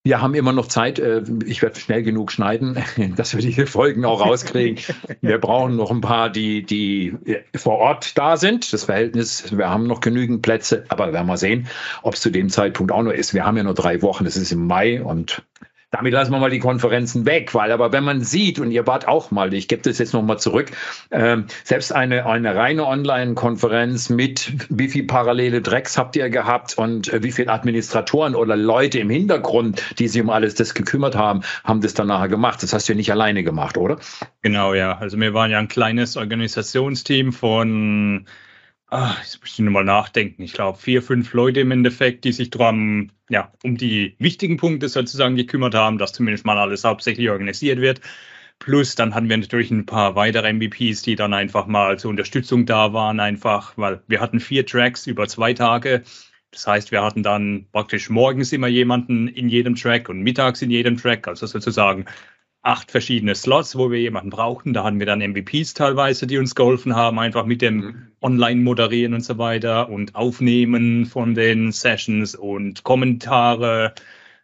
[0.06, 0.98] wir haben immer noch Zeit.
[0.98, 2.76] Äh, ich werde schnell genug schneiden,
[3.16, 4.84] dass wir die Folgen auch rauskriegen.
[5.22, 7.16] Wir brauchen noch ein paar, die, die
[7.54, 8.72] vor Ort da sind.
[8.72, 11.68] Das Verhältnis, wir haben noch genügend Plätze, aber werden wir sehen,
[12.02, 13.32] ob es zu dem Zeitpunkt auch noch ist.
[13.32, 14.26] Wir haben ja nur drei Wochen.
[14.26, 15.42] Es ist im Mai und
[15.94, 19.06] damit lassen wir mal die Konferenzen weg, weil aber wenn man sieht, und ihr wart
[19.06, 20.72] auch mal, ich gebe das jetzt nochmal zurück,
[21.12, 27.12] ähm, selbst eine, eine reine Online-Konferenz mit wie viel parallele Drecks habt ihr gehabt und
[27.12, 31.42] äh, wie viele Administratoren oder Leute im Hintergrund, die sich um alles das gekümmert haben,
[31.62, 32.60] haben das dann nachher gemacht.
[32.64, 33.98] Das hast du ja nicht alleine gemacht, oder?
[34.42, 34.98] Genau, ja.
[34.98, 38.26] Also wir waren ja ein kleines Organisationsteam von
[38.96, 40.44] Ah, jetzt muss ich nochmal nachdenken.
[40.44, 44.88] Ich glaube, vier, fünf Leute im Endeffekt, die sich drum, ja, um die wichtigen Punkte
[44.88, 48.00] sozusagen gekümmert haben, dass zumindest mal alles hauptsächlich organisiert wird.
[48.60, 52.66] Plus dann hatten wir natürlich ein paar weitere MVPs, die dann einfach mal zur Unterstützung
[52.66, 56.04] da waren, einfach, weil wir hatten vier Tracks über zwei Tage.
[56.52, 60.70] Das heißt, wir hatten dann praktisch morgens immer jemanden in jedem Track und mittags in
[60.70, 62.04] jedem Track, also sozusagen
[62.64, 64.72] acht verschiedene Slots, wo wir jemanden brauchten.
[64.72, 68.08] Da hatten wir dann MVPs teilweise, die uns geholfen haben, einfach mit dem mhm.
[68.22, 73.92] Online-Moderieren und so weiter und Aufnehmen von den Sessions und Kommentare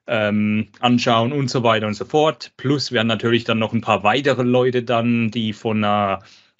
[0.06, 2.52] ähm, anschauen und so weiter und so fort.
[2.58, 6.18] Plus wir hatten natürlich dann noch ein paar weitere Leute dann, die von einer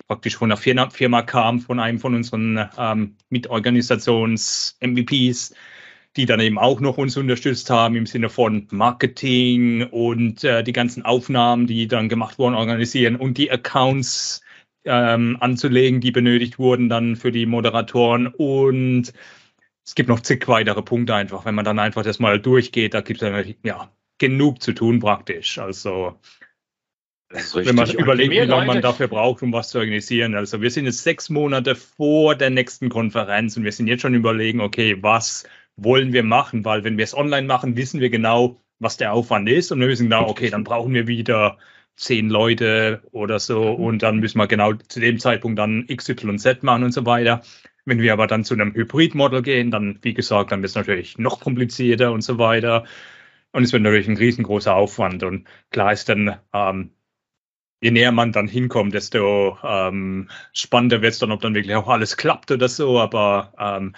[0.09, 5.55] praktisch von einer Firma, Firma kamen, von einem von unseren ähm, Mitorganisations-MVPs,
[6.17, 10.73] die dann eben auch noch uns unterstützt haben im Sinne von Marketing und äh, die
[10.73, 14.43] ganzen Aufnahmen, die dann gemacht wurden, organisieren und die Accounts
[14.85, 19.13] ähm, anzulegen, die benötigt wurden dann für die Moderatoren und
[19.85, 23.01] es gibt noch zig weitere Punkte einfach, wenn man dann einfach das mal durchgeht, da
[23.01, 25.59] gibt es dann ja genug zu tun praktisch.
[25.59, 26.19] Also
[27.31, 30.35] wenn man überlegt, wie lange man dafür braucht, um was zu organisieren.
[30.35, 34.15] Also wir sind jetzt sechs Monate vor der nächsten Konferenz und wir sind jetzt schon
[34.15, 35.45] überlegen, okay, was
[35.83, 39.49] wollen wir machen, weil wenn wir es online machen, wissen wir genau, was der Aufwand
[39.49, 41.59] ist und wir wissen genau, okay, dann brauchen wir wieder
[41.97, 43.85] zehn Leute oder so mhm.
[43.85, 47.05] und dann müssen wir genau zu dem Zeitpunkt dann X, Y, Z machen und so
[47.07, 47.43] weiter.
[47.85, 51.19] Wenn wir aber dann zu einem Hybrid-Model gehen, dann, wie gesagt, dann wird es natürlich
[51.19, 52.85] noch komplizierter und so weiter.
[53.53, 55.23] Und es wird natürlich ein riesengroßer Aufwand.
[55.23, 56.93] Und klar ist dann, ähm,
[57.81, 61.89] je näher man dann hinkommt, desto ähm, spannender wird es dann, ob dann wirklich auch
[61.89, 63.01] alles klappt oder so.
[63.01, 63.95] Aber ähm,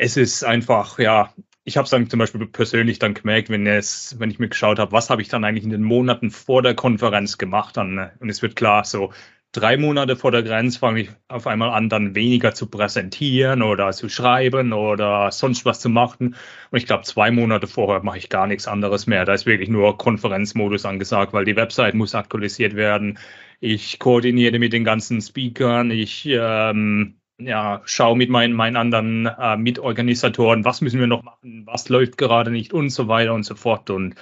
[0.00, 1.34] es ist einfach, ja,
[1.64, 4.78] ich habe es dann zum Beispiel persönlich dann gemerkt, wenn, es, wenn ich mir geschaut
[4.78, 7.76] habe, was habe ich dann eigentlich in den Monaten vor der Konferenz gemacht.
[7.76, 9.12] Dann, und es wird klar, so
[9.52, 13.90] drei Monate vor der Grenze fange ich auf einmal an, dann weniger zu präsentieren oder
[13.92, 16.34] zu schreiben oder sonst was zu machen.
[16.70, 19.26] Und ich glaube, zwei Monate vorher mache ich gar nichts anderes mehr.
[19.26, 23.18] Da ist wirklich nur Konferenzmodus angesagt, weil die Website muss aktualisiert werden.
[23.60, 25.90] Ich koordiniere mit den ganzen Speakern.
[25.90, 31.66] Ich ähm, ja, schau mit meinen, meinen anderen äh, Mitorganisatoren, was müssen wir noch machen,
[31.66, 33.90] was läuft gerade nicht und so weiter und so fort.
[33.90, 34.14] Und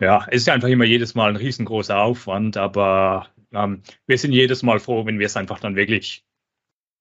[0.00, 4.62] ja, es ist einfach immer jedes Mal ein riesengroßer Aufwand, aber ähm, wir sind jedes
[4.62, 6.24] Mal froh, wenn wir es einfach dann wirklich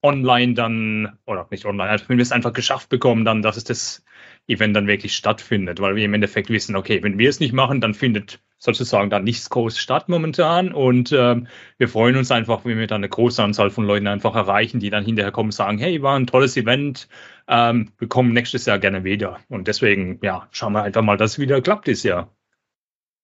[0.04, 3.64] online dann, oder nicht online, also wenn wir es einfach geschafft bekommen, dann, dass es
[3.64, 4.06] das
[4.48, 7.82] Event dann wirklich stattfindet, weil wir im Endeffekt wissen, okay, wenn wir es nicht machen,
[7.82, 12.78] dann findet sozusagen dann nichts groß statt momentan und ähm, wir freuen uns einfach, wenn
[12.80, 15.78] wir dann eine große Anzahl von Leuten einfach erreichen, die dann hinterher kommen und sagen,
[15.78, 17.08] hey, war ein tolles Event,
[17.48, 21.34] ähm, wir kommen nächstes Jahr gerne wieder und deswegen, ja, schauen wir einfach mal, dass
[21.34, 22.37] es wieder klappt dieses Jahr.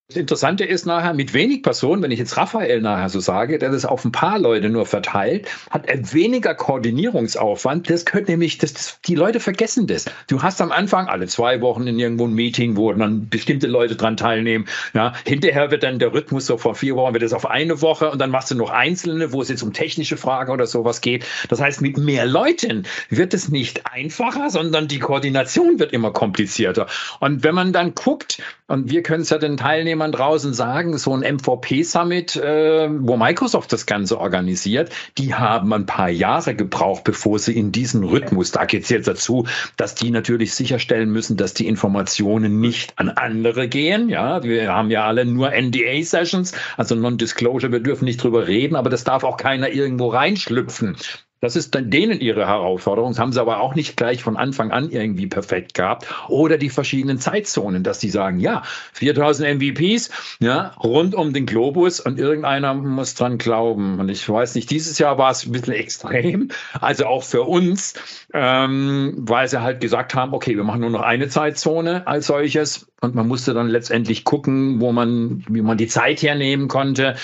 [0.09, 3.71] Das Interessante ist nachher, mit wenig Personen, wenn ich jetzt Raphael nachher so sage, der
[3.71, 7.89] das auf ein paar Leute nur verteilt, hat er weniger Koordinierungsaufwand.
[7.89, 10.03] Das könnte nämlich, das, das, die Leute vergessen das.
[10.27, 13.95] Du hast am Anfang alle zwei Wochen in irgendwo ein Meeting, wo dann bestimmte Leute
[13.95, 14.65] dran teilnehmen.
[14.93, 18.11] Ja, hinterher wird dann der Rhythmus so vor vier Wochen wird es auf eine Woche
[18.11, 21.25] und dann machst du noch einzelne, wo es jetzt um technische Fragen oder sowas geht.
[21.47, 26.87] Das heißt, mit mehr Leuten wird es nicht einfacher, sondern die Koordination wird immer komplizierter.
[27.21, 28.41] Und wenn man dann guckt,
[28.85, 33.85] wir können es ja den Teilnehmern draußen sagen, so ein MVP-Summit, äh, wo Microsoft das
[33.85, 38.83] Ganze organisiert, die haben ein paar Jahre gebraucht, bevor sie in diesen Rhythmus, da geht
[38.83, 39.45] es jetzt dazu,
[39.77, 44.09] dass die natürlich sicherstellen müssen, dass die Informationen nicht an andere gehen.
[44.09, 48.89] Ja, wir haben ja alle nur NDA-Sessions, also Non-Disclosure, wir dürfen nicht drüber reden, aber
[48.89, 50.95] das darf auch keiner irgendwo reinschlüpfen.
[51.43, 53.11] Das ist dann denen ihre Herausforderung.
[53.11, 56.07] Das haben sie aber auch nicht gleich von Anfang an irgendwie perfekt gehabt.
[56.29, 61.99] Oder die verschiedenen Zeitzonen, dass die sagen, ja, 4000 MVPs, ja, rund um den Globus
[61.99, 63.99] und irgendeiner muss dran glauben.
[63.99, 66.47] Und ich weiß nicht, dieses Jahr war es ein bisschen extrem.
[66.79, 67.95] Also auch für uns,
[68.33, 72.87] ähm, weil sie halt gesagt haben, okay, wir machen nur noch eine Zeitzone als solches.
[73.03, 77.15] Und man musste dann letztendlich gucken, wo man, wie man die Zeit hernehmen konnte.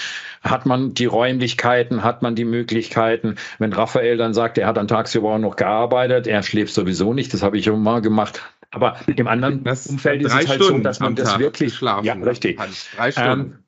[0.41, 3.35] Hat man die Räumlichkeiten, hat man die Möglichkeiten?
[3.59, 7.43] Wenn Raphael dann sagt, er hat dann tagsüber noch gearbeitet, er schläft sowieso nicht, das
[7.43, 8.41] habe ich mal gemacht.
[8.71, 12.05] Aber im anderen das Umfeld ist es halt Stunden so, dass man das wirklich schlafen.
[12.05, 12.59] Ja, richtig.
[12.97, 13.53] Drei Stunden.
[13.53, 13.63] Ähm,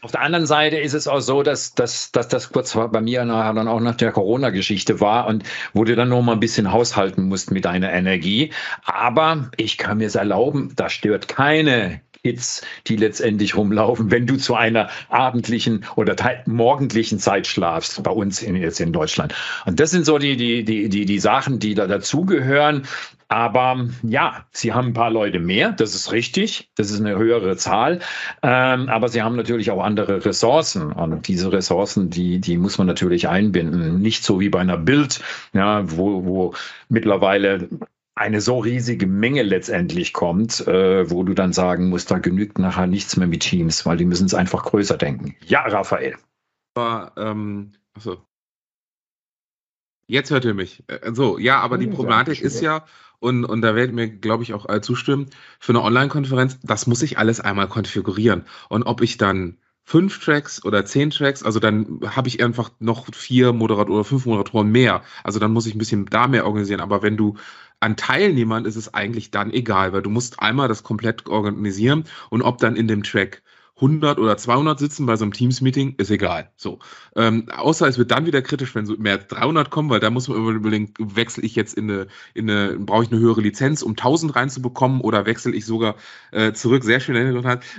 [0.00, 3.24] auf der anderen Seite ist es auch so, dass, dass, dass das kurz bei mir
[3.24, 7.28] dann auch nach der Corona-Geschichte war und wo du dann noch mal ein bisschen haushalten
[7.28, 8.52] musst mit deiner Energie.
[8.84, 14.36] Aber ich kann mir es erlauben, da stört keine Kids, die letztendlich rumlaufen, wenn du
[14.36, 19.34] zu einer abendlichen oder morgendlichen Zeit schlafst, bei uns in, jetzt in Deutschland.
[19.66, 22.82] Und das sind so die, die, die, die, die Sachen, die da dazugehören.
[23.30, 27.58] Aber ja, sie haben ein paar Leute mehr, das ist richtig, das ist eine höhere
[27.58, 28.00] Zahl.
[28.42, 30.92] Ähm, aber sie haben natürlich auch andere Ressourcen.
[30.92, 34.00] Und diese Ressourcen, die, die muss man natürlich einbinden.
[34.00, 35.20] Nicht so wie bei einer Bild,
[35.52, 36.54] ja, wo, wo
[36.88, 37.68] mittlerweile
[38.18, 42.86] eine so riesige Menge letztendlich kommt, äh, wo du dann sagen musst, da genügt nachher
[42.86, 45.34] nichts mehr mit Teams, weil die müssen es einfach größer denken.
[45.46, 46.16] Ja, Raphael.
[46.74, 48.22] Aber, ähm, achso.
[50.06, 50.84] Jetzt hört ihr mich.
[50.86, 52.84] Äh, so, ja, aber die Problematik ist ja,
[53.20, 55.28] und, und da werdet mir, glaube ich, auch alle zustimmen,
[55.58, 58.44] für eine Online-Konferenz, das muss ich alles einmal konfigurieren.
[58.68, 63.06] Und ob ich dann fünf Tracks oder zehn Tracks, also dann habe ich einfach noch
[63.14, 65.02] vier Moderatoren oder fünf Moderatoren mehr.
[65.24, 66.80] Also dann muss ich ein bisschen da mehr organisieren.
[66.80, 67.36] Aber wenn du
[67.80, 72.42] an Teilnehmern ist es eigentlich dann egal, weil du musst einmal das komplett organisieren und
[72.42, 73.42] ob dann in dem Track
[73.80, 76.50] 100 oder 200 sitzen bei so einem Teams-Meeting, ist egal.
[76.56, 76.80] So.
[77.14, 80.10] Ähm, außer es wird dann wieder kritisch, wenn so mehr als 300 kommen, weil da
[80.10, 83.82] muss man überlegen, wechsle ich jetzt in eine, in eine brauche ich eine höhere Lizenz,
[83.82, 85.94] um 1000 reinzubekommen oder wechsle ich sogar
[86.32, 87.18] äh, zurück, sehr schön,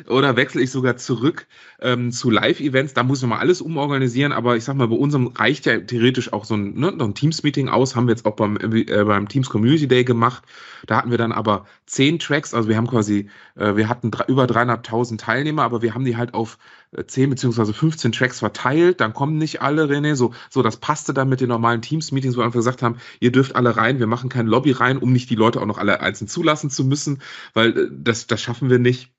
[0.07, 1.47] oder wechsle ich sogar zurück
[1.81, 5.27] ähm, zu Live-Events, da muss man mal alles umorganisieren, aber ich sag mal, bei unserem
[5.27, 8.57] reicht ja theoretisch auch so ein, ne, ein Teams-Meeting aus, haben wir jetzt auch beim,
[8.57, 10.43] äh, beim Teams Community Day gemacht.
[10.85, 14.47] Da hatten wir dann aber zehn Tracks, also wir haben quasi, äh, wir hatten über
[14.47, 16.57] dreieinhalbtausend Teilnehmer, aber wir haben die halt auf
[16.91, 21.13] äh, zehn beziehungsweise 15 Tracks verteilt, dann kommen nicht alle, René, so, so, das passte
[21.13, 24.07] dann mit den normalen Teams-Meetings, wo wir einfach gesagt haben, ihr dürft alle rein, wir
[24.07, 27.21] machen kein Lobby rein, um nicht die Leute auch noch alle einzeln zulassen zu müssen,
[27.53, 29.13] weil äh, das, das schaffen wir nicht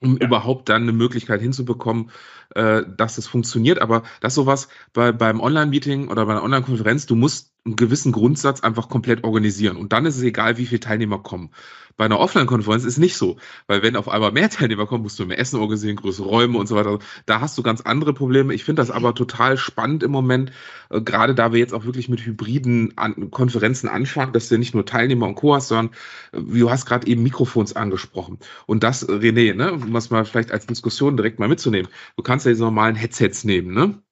[0.00, 0.26] um ja.
[0.26, 2.10] überhaupt dann eine Möglichkeit hinzubekommen,
[2.54, 3.80] äh, dass es funktioniert.
[3.80, 8.60] Aber das sowas bei, beim Online-Meeting oder bei einer Online-Konferenz, du musst einen gewissen Grundsatz
[8.60, 9.76] einfach komplett organisieren.
[9.76, 11.50] Und dann ist es egal, wie viele Teilnehmer kommen.
[11.98, 15.26] Bei einer Offline-Konferenz ist nicht so, weil wenn auf einmal mehr Teilnehmer kommen, musst du
[15.26, 17.00] mehr Essen organisieren, größere Räume und so weiter.
[17.26, 18.54] Da hast du ganz andere Probleme.
[18.54, 20.52] Ich finde das aber total spannend im Moment,
[20.90, 22.94] äh, gerade da wir jetzt auch wirklich mit hybriden
[23.32, 25.56] Konferenzen anfangen, dass du nicht nur Teilnehmer und Co.
[25.56, 25.90] hast, sondern
[26.32, 28.38] äh, du hast gerade eben Mikrofons angesprochen.
[28.66, 31.90] Und das, René, ne, um das mal vielleicht als Diskussion direkt mal mitzunehmen.
[32.16, 34.02] Du kannst ja diese normalen Headsets nehmen, ne?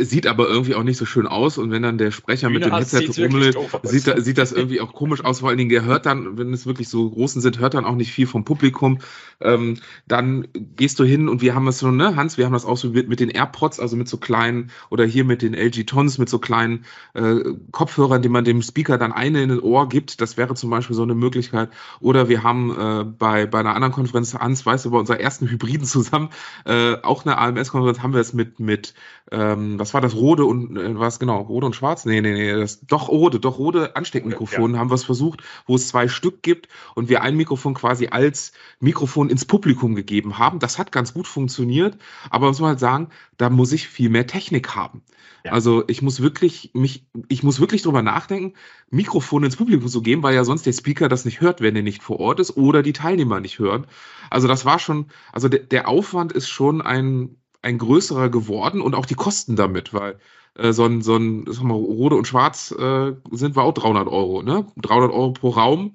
[0.00, 2.72] Sieht aber irgendwie auch nicht so schön aus und wenn dann der Sprecher mit dem
[2.72, 5.40] Headset rummelt, sieht, da, sieht das irgendwie auch komisch aus.
[5.40, 7.96] Vor allen Dingen, der hört dann, wenn es wirklich so großen sind, hört dann auch
[7.96, 9.00] nicht viel vom Publikum.
[9.40, 12.64] Ähm, dann gehst du hin und wir haben das so, ne, Hans, wir haben das
[12.64, 15.84] auch so mit, mit den AirPods, also mit so kleinen oder hier mit den LG
[15.84, 16.84] Tons, mit so kleinen
[17.14, 17.40] äh,
[17.72, 20.20] Kopfhörern, die man dem Speaker dann eine in den Ohr gibt.
[20.20, 21.70] Das wäre zum Beispiel so eine Möglichkeit.
[21.98, 25.48] Oder wir haben äh, bei, bei einer anderen Konferenz, Hans, weißt du, bei unserer ersten
[25.48, 26.28] Hybriden zusammen,
[26.66, 28.94] äh, auch eine AMS-Konferenz, haben wir es mit, mit
[29.30, 32.04] ähm, was war das, Rode und äh, was genau, Rode und Schwarz?
[32.04, 34.80] Nee, nee, nee, das, doch Rode, doch Rode Ansteckmikrofon ja.
[34.80, 38.52] haben wir es versucht, wo es zwei Stück gibt und wir ein Mikrofon quasi als
[38.80, 40.58] Mikrofon ins Publikum gegeben haben.
[40.58, 41.98] Das hat ganz gut funktioniert,
[42.30, 45.02] aber muss man halt sagen, da muss ich viel mehr Technik haben.
[45.44, 45.52] Ja.
[45.52, 48.54] Also ich muss wirklich mich, ich muss wirklich drüber nachdenken,
[48.90, 51.82] Mikrofon ins Publikum zu geben, weil ja sonst der Speaker das nicht hört, wenn er
[51.82, 53.86] nicht vor Ort ist oder die Teilnehmer nicht hören.
[54.30, 57.36] Also das war schon, also der, der Aufwand ist schon ein
[57.68, 60.18] ein größerer geworden und auch die Kosten damit, weil
[60.54, 64.08] äh, so ein, so ein sag mal, Rode und Schwarz äh, sind wir auch 300
[64.08, 64.66] Euro, ne?
[64.76, 65.94] 300 Euro pro Raum.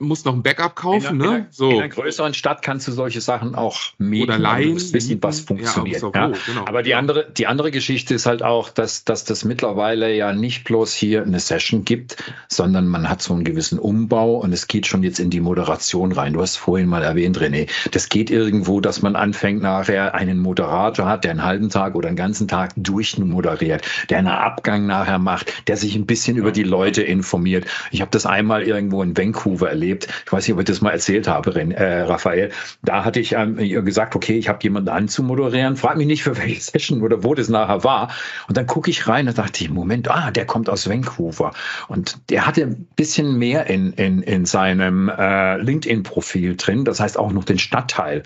[0.00, 1.46] Musst noch ein Backup kaufen, in einer, ne?
[1.50, 1.70] So.
[1.70, 4.30] In einer größeren Stadt kannst du solche Sachen auch mieten.
[4.30, 4.74] Oder leihen.
[4.76, 6.02] wissen, was funktioniert.
[6.02, 6.32] Ja, ja.
[6.46, 6.64] Genau.
[6.66, 10.64] Aber die andere, die andere Geschichte ist halt auch, dass, dass das mittlerweile ja nicht
[10.64, 12.16] bloß hier eine Session gibt,
[12.48, 16.12] sondern man hat so einen gewissen Umbau und es geht schon jetzt in die Moderation
[16.12, 16.32] rein.
[16.32, 21.06] Du hast vorhin mal erwähnt, René, das geht irgendwo, dass man anfängt nachher einen Moderator
[21.06, 25.68] hat, der einen halben Tag oder einen ganzen Tag durchmoderiert, der einen Abgang nachher macht,
[25.68, 27.66] der sich ein bisschen über die Leute informiert.
[27.90, 30.08] Ich habe das einmal irgendwo in Vancouver erlebt erlebt.
[30.26, 32.50] Ich weiß nicht, ob ich das mal erzählt habe, äh, Raphael.
[32.82, 35.76] Da hatte ich ähm, gesagt, okay, ich habe jemanden anzumoderieren.
[35.76, 38.10] Frag mich nicht, für welche Session oder wo das nachher war.
[38.48, 41.52] Und dann gucke ich rein und dachte ich, Moment, ah, der kommt aus Vancouver.
[41.88, 46.84] Und der hatte ein bisschen mehr in, in, in seinem äh, LinkedIn-Profil drin.
[46.84, 48.22] Das heißt auch noch den Stadtteil.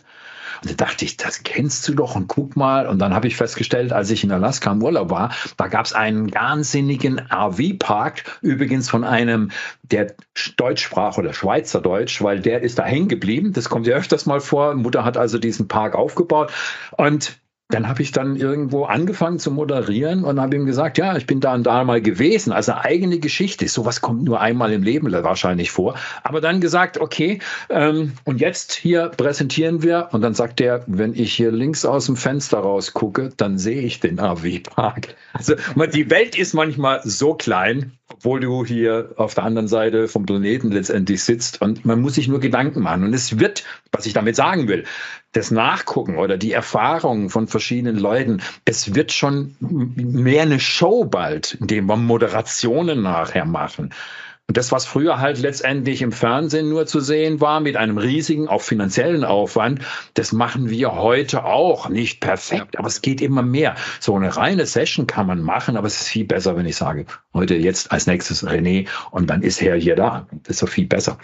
[0.63, 2.87] Und da dachte ich, das kennst du doch und guck mal.
[2.87, 5.93] Und dann habe ich festgestellt, als ich in Alaska im Urlaub war, da gab es
[5.93, 9.51] einen wahnsinnigen RV-Park, übrigens von einem,
[9.83, 10.15] der
[10.57, 13.53] Deutsch sprach oder Schweizerdeutsch, weil der ist da hängen geblieben.
[13.53, 14.75] Das kommt ja öfters mal vor.
[14.75, 16.53] Mutter hat also diesen Park aufgebaut.
[16.93, 17.39] Und
[17.69, 21.41] dann habe ich dann irgendwo angefangen zu moderieren und habe ihm gesagt, ja, ich bin
[21.41, 22.53] da und da mal gewesen.
[22.53, 23.67] Also eigene Geschichte.
[23.69, 25.95] Sowas kommt nur einmal im Leben wahrscheinlich vor.
[26.23, 27.39] Aber dann gesagt, okay,
[27.71, 30.11] ähm, und jetzt hier präsentieren wir.
[30.13, 33.99] Und dann sagt er, wenn ich hier links aus dem Fenster rausgucke, dann sehe ich
[33.99, 35.15] den AW-Park.
[35.33, 35.55] Also
[35.93, 40.71] die Welt ist manchmal so klein, obwohl du hier auf der anderen Seite vom Planeten
[40.71, 41.63] letztendlich sitzt.
[41.63, 43.05] Und man muss sich nur Gedanken machen.
[43.05, 44.85] Und es wird, was ich damit sagen will,
[45.35, 51.55] das Nachgucken oder die Erfahrungen von verschiedenen Leuten, es wird schon mehr eine Show bald,
[51.61, 53.91] indem wir Moderationen nachher machen.
[54.47, 58.47] Und das, was früher halt letztendlich im Fernsehen nur zu sehen war, mit einem riesigen,
[58.47, 59.81] auch finanziellen Aufwand,
[60.15, 61.89] das machen wir heute auch.
[61.89, 63.75] Nicht perfekt, aber es geht immer mehr.
[64.01, 67.07] So eine reine Session kann man machen, aber es ist viel besser, wenn ich sage,
[67.33, 70.27] heute jetzt als nächstes René und dann ist er hier da.
[70.43, 71.17] Das ist doch viel besser.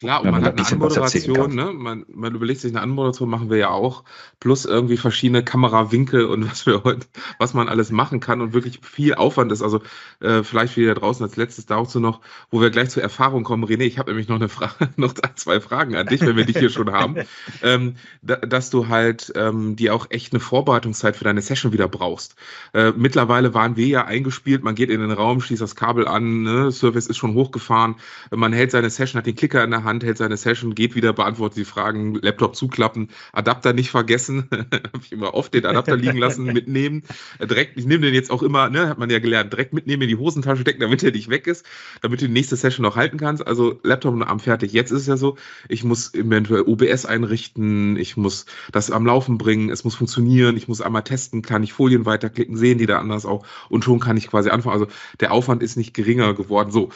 [0.00, 1.72] Klar, und man, hat eine Anmoderation, ne?
[1.72, 4.04] Man, man überlegt sich eine Anmoderation, machen wir ja auch,
[4.38, 7.08] plus irgendwie verschiedene Kamerawinkel und was wir heute,
[7.40, 9.60] was man alles machen kann und wirklich viel Aufwand ist.
[9.60, 9.80] Also
[10.20, 12.20] äh, vielleicht wieder draußen als letztes dazu noch,
[12.52, 13.64] wo wir gleich zur Erfahrung kommen.
[13.64, 16.58] René, ich habe nämlich noch eine Frage, noch zwei Fragen an dich, wenn wir dich
[16.58, 17.16] hier schon haben,
[17.64, 21.88] ähm, da, dass du halt ähm, die auch echt eine Vorbereitungszeit für deine Session wieder
[21.88, 22.36] brauchst.
[22.72, 26.42] Äh, mittlerweile waren wir ja eingespielt, man geht in den Raum, schließt das Kabel an,
[26.42, 26.70] ne?
[26.70, 27.96] Service ist schon hochgefahren,
[28.30, 30.94] man hält seine Session, hat den Klicker in der Hand Hand, hält seine Session, geht
[30.94, 34.48] wieder, beantwortet die Fragen, Laptop zuklappen, Adapter nicht vergessen.
[34.52, 37.02] Habe ich immer oft den Adapter liegen lassen, mitnehmen.
[37.40, 40.08] Direkt, ich nehme den jetzt auch immer, ne, hat man ja gelernt, direkt mitnehmen in
[40.08, 41.66] die Hosentasche stecken, damit er nicht weg ist,
[42.02, 43.46] damit du die nächste Session noch halten kannst.
[43.46, 44.72] Also Laptop und Arm fertig.
[44.72, 45.36] Jetzt ist es ja so,
[45.68, 50.68] ich muss eventuell OBS einrichten, ich muss das am Laufen bringen, es muss funktionieren, ich
[50.68, 54.16] muss einmal testen, kann ich Folien weiterklicken, sehen die da anders auch und schon kann
[54.16, 54.74] ich quasi anfangen.
[54.74, 54.86] Also
[55.20, 56.70] der Aufwand ist nicht geringer geworden.
[56.70, 56.90] So,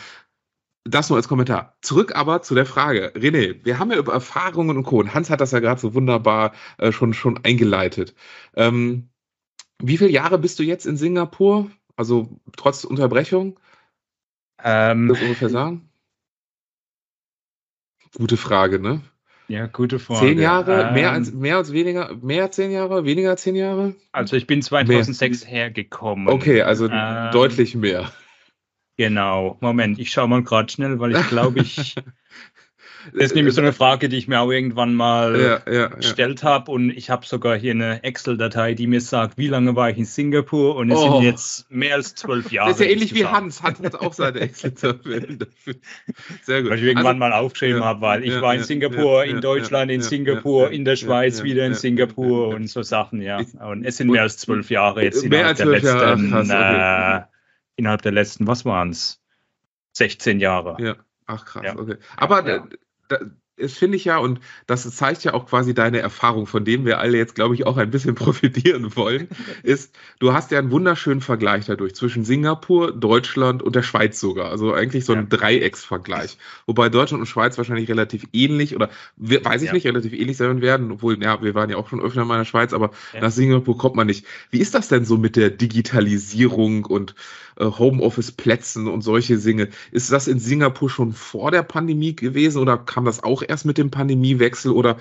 [0.85, 1.77] das nur als Kommentar.
[1.81, 3.12] Zurück aber zu der Frage.
[3.14, 4.99] René, wir haben ja über Erfahrungen und Co.
[5.01, 8.14] Und Hans hat das ja gerade so wunderbar äh, schon, schon eingeleitet.
[8.57, 9.09] Ähm,
[9.81, 11.71] wie viele Jahre bist du jetzt in Singapur?
[11.97, 13.59] Also trotz Unterbrechung?
[14.62, 15.88] Ähm, das ungefähr sagen?
[18.16, 19.03] Gute Frage, ne?
[19.49, 20.27] Ja, gute Frage.
[20.27, 23.55] Zehn Jahre, ähm, mehr als mehr als weniger, mehr als zehn Jahre, weniger als zehn
[23.55, 23.95] Jahre?
[24.12, 25.51] Also ich bin 2006 mehr.
[25.51, 26.29] hergekommen.
[26.29, 28.11] Okay, also ähm, deutlich mehr.
[29.03, 29.57] Genau.
[29.59, 31.97] Moment, ich schaue mal gerade schnell, weil ich glaube, ich.
[33.12, 36.43] Das ist nämlich so eine Frage, die ich mir auch irgendwann mal ja, ja, gestellt
[36.43, 36.51] ja.
[36.51, 36.71] habe.
[36.71, 40.05] Und ich habe sogar hier eine Excel-Datei, die mir sagt, wie lange war ich in
[40.05, 40.77] Singapur.
[40.77, 41.15] Und es oh.
[41.15, 42.71] sind jetzt mehr als zwölf Jahre.
[42.71, 43.61] Das ist ja ähnlich wie Hans.
[43.61, 45.75] Hans hat auch seine Excel-Tabelle dafür.
[46.43, 46.71] Sehr gut.
[46.71, 50.03] Weil ich irgendwann also, mal aufgeschrieben habe, weil ich war in Singapur, in Deutschland, in
[50.03, 53.41] Singapur, in der Schweiz, wieder in Singapur und so Sachen, ja.
[53.69, 57.27] Und es sind mehr als zwölf Jahre jetzt mehr als zwölf Jahre.
[57.29, 57.32] Äh,
[57.83, 59.21] innerhalb der letzten, was waren es?
[59.95, 60.77] 16 Jahre.
[60.79, 61.77] Ja, ach krass, ja.
[61.77, 61.97] okay.
[62.16, 62.59] Aber ja.
[63.09, 63.27] da, da,
[63.59, 66.99] das finde ich ja, und das zeigt ja auch quasi deine Erfahrung, von dem wir
[67.01, 69.29] alle jetzt, glaube ich, auch ein bisschen profitieren wollen,
[69.62, 74.51] ist, du hast ja einen wunderschönen Vergleich dadurch zwischen Singapur, Deutschland und der Schweiz sogar.
[74.51, 75.37] Also eigentlich so ein ja.
[75.37, 76.38] Dreiecksvergleich.
[76.66, 79.75] Wobei Deutschland und Schweiz wahrscheinlich relativ ähnlich oder weiß ich ja.
[79.75, 82.40] nicht, relativ ähnlich sein werden, obwohl, ja, wir waren ja auch schon öfter mal in
[82.40, 83.21] der Schweiz, aber ja.
[83.21, 84.27] nach Singapur kommt man nicht.
[84.51, 87.14] Wie ist das denn so mit der Digitalisierung und
[87.57, 89.69] äh, Homeoffice-Plätzen und solche Dinge.
[89.91, 93.79] Ist das in Singapur schon vor der Pandemie gewesen oder kam das auch erst mit
[93.79, 94.99] dem Pandemiewechsel oder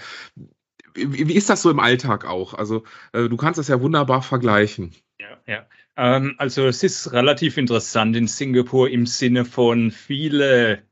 [0.93, 2.53] wie, ist das so im Alltag auch?
[2.53, 2.83] Also
[3.13, 4.93] äh, du kannst das ja wunderbar vergleichen.
[5.19, 5.65] Ja, ja.
[5.95, 10.83] Ähm, also es ist relativ interessant in Singapur im Sinne von viele,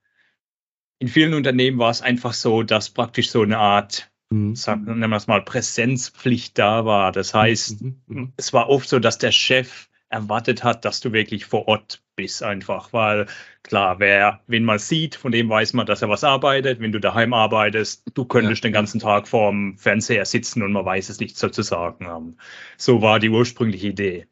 [0.99, 4.55] in vielen Unternehmen war es einfach so, dass praktisch so eine Art mhm.
[4.55, 7.11] sagen wir es mal, Präsenzpflicht da war.
[7.11, 8.01] Das heißt, mhm.
[8.07, 8.33] mhm.
[8.37, 12.43] es war oft so, dass der Chef erwartet hat, dass du wirklich vor Ort bist
[12.43, 13.27] einfach, weil
[13.63, 16.79] klar, wer wen mal sieht, von dem weiß man, dass er was arbeitet.
[16.79, 18.69] Wenn du daheim arbeitest, du könntest ja.
[18.69, 22.37] den ganzen Tag vorm Fernseher sitzen und man weiß es nicht sozusagen.
[22.77, 24.27] So war die ursprüngliche Idee.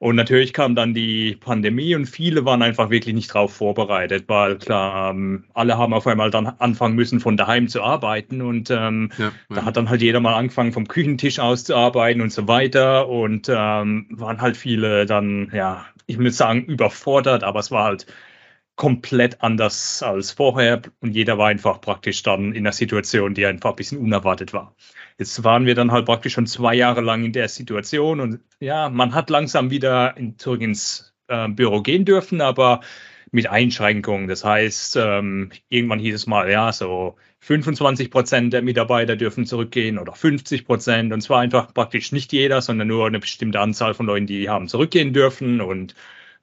[0.00, 4.56] Und natürlich kam dann die Pandemie und viele waren einfach wirklich nicht darauf vorbereitet, weil
[4.56, 9.12] klar, ähm, alle haben auf einmal dann anfangen müssen, von daheim zu arbeiten und ähm,
[9.18, 9.32] ja, ja.
[9.50, 13.10] da hat dann halt jeder mal angefangen, vom Küchentisch aus zu arbeiten und so weiter
[13.10, 18.06] und ähm, waren halt viele dann, ja, ich würde sagen, überfordert, aber es war halt
[18.76, 23.68] komplett anders als vorher und jeder war einfach praktisch dann in einer Situation, die einfach
[23.68, 24.74] ein bisschen unerwartet war.
[25.20, 28.88] Jetzt waren wir dann halt praktisch schon zwei Jahre lang in der Situation und ja,
[28.88, 32.80] man hat langsam wieder in, zurück ins äh, Büro gehen dürfen, aber
[33.30, 34.28] mit Einschränkungen.
[34.28, 39.98] Das heißt, ähm, irgendwann hieß es mal, ja, so 25 Prozent der Mitarbeiter dürfen zurückgehen
[39.98, 41.12] oder 50 Prozent.
[41.12, 44.68] Und zwar einfach praktisch nicht jeder, sondern nur eine bestimmte Anzahl von Leuten, die haben
[44.68, 45.94] zurückgehen dürfen und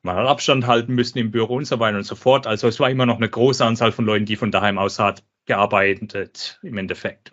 [0.03, 2.45] man hat Abstand halten müssen im Büro und so weiter und so fort.
[2.45, 5.23] Also es war immer noch eine große Anzahl von Leuten, die von daheim aus hat
[5.47, 7.32] gearbeitet im Endeffekt.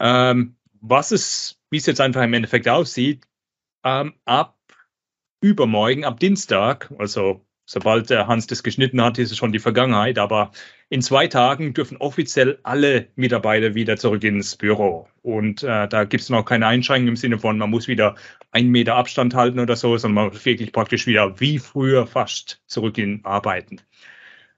[0.00, 3.24] Ähm, was es, wie es jetzt einfach im Endeffekt aussieht,
[3.84, 4.56] ähm, ab
[5.40, 10.18] übermorgen, ab Dienstag, also sobald der Hans das geschnitten hat, ist es schon die Vergangenheit,
[10.18, 10.52] aber
[10.88, 15.08] in zwei Tagen dürfen offiziell alle Mitarbeiter wieder zurück ins Büro.
[15.22, 18.14] Und äh, da gibt es noch keine Einschränkungen im Sinne von, man muss wieder
[18.52, 22.62] einen Meter Abstand halten oder so, sondern man muss wirklich praktisch wieder wie früher fast
[22.66, 23.80] zurück in Arbeiten.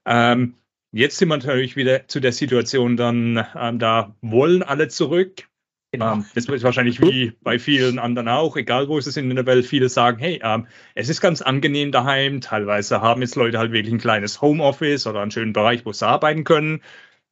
[0.04, 0.54] Ähm,
[0.92, 5.48] Jetzt sind wir natürlich wieder zu der Situation dann, ähm, da wollen alle zurück.
[5.92, 6.14] Genau.
[6.14, 9.46] Ähm, das ist wahrscheinlich wie bei vielen anderen auch, egal wo es ist in der
[9.46, 12.40] Welt, viele sagen, hey, ähm, es ist ganz angenehm daheim.
[12.40, 16.06] Teilweise haben jetzt Leute halt wirklich ein kleines Homeoffice oder einen schönen Bereich, wo sie
[16.06, 16.82] arbeiten können.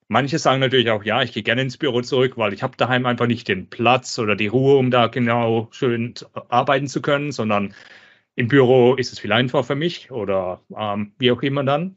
[0.09, 3.07] Manche sagen natürlich auch, ja, ich gehe gerne ins Büro zurück, weil ich habe daheim
[3.07, 6.15] einfach nicht den Platz oder die Ruhe, um da genau schön
[6.49, 7.75] arbeiten zu können, sondern
[8.37, 11.97] im Büro ist es viel einfacher für mich oder ähm, wie auch immer dann.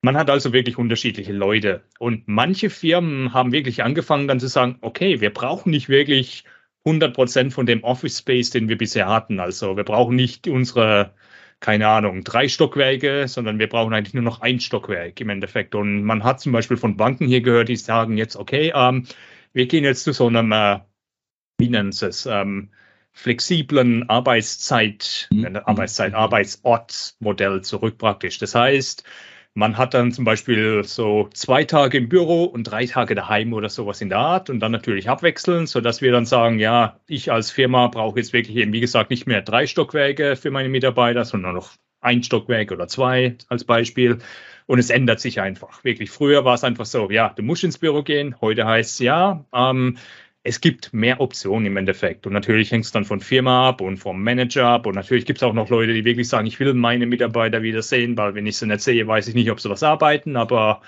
[0.00, 1.82] Man hat also wirklich unterschiedliche Leute.
[1.98, 6.44] Und manche Firmen haben wirklich angefangen dann zu sagen, okay, wir brauchen nicht wirklich
[6.84, 9.40] 100 Prozent von dem Office Space, den wir bisher hatten.
[9.40, 11.14] Also wir brauchen nicht unsere,
[11.60, 15.74] keine Ahnung, drei Stockwerke, sondern wir brauchen eigentlich nur noch ein Stockwerk im Endeffekt.
[15.74, 19.06] Und man hat zum Beispiel von Banken hier gehört, die sagen jetzt, okay, ähm,
[19.52, 20.78] wir gehen jetzt zu so einem, äh,
[21.58, 22.70] wie nennen sie es, ähm,
[23.12, 25.56] flexiblen Arbeitszeit, mhm.
[25.64, 28.38] Arbeitszeit, Arbeitsortsmodell zurück praktisch.
[28.38, 29.02] Das heißt,
[29.58, 33.68] man hat dann zum Beispiel so zwei Tage im Büro und drei Tage daheim oder
[33.68, 37.50] sowas in der Art und dann natürlich abwechseln, sodass wir dann sagen, ja, ich als
[37.50, 41.56] Firma brauche jetzt wirklich eben, wie gesagt, nicht mehr drei Stockwerke für meine Mitarbeiter, sondern
[41.56, 44.18] noch ein Stockwerk oder zwei als Beispiel.
[44.66, 45.82] Und es ändert sich einfach.
[45.82, 48.40] Wirklich, früher war es einfach so, ja, du musst ins Büro gehen.
[48.40, 49.98] Heute heißt es ja, ähm,
[50.48, 52.26] es gibt mehr Optionen im Endeffekt.
[52.26, 54.86] Und natürlich hängt es dann von Firma ab und vom Manager ab.
[54.86, 57.82] Und natürlich gibt es auch noch Leute, die wirklich sagen, ich will meine Mitarbeiter wieder
[57.82, 60.36] sehen, weil wenn ich sie nicht sehe, weiß ich nicht, ob sie was arbeiten.
[60.36, 60.80] Aber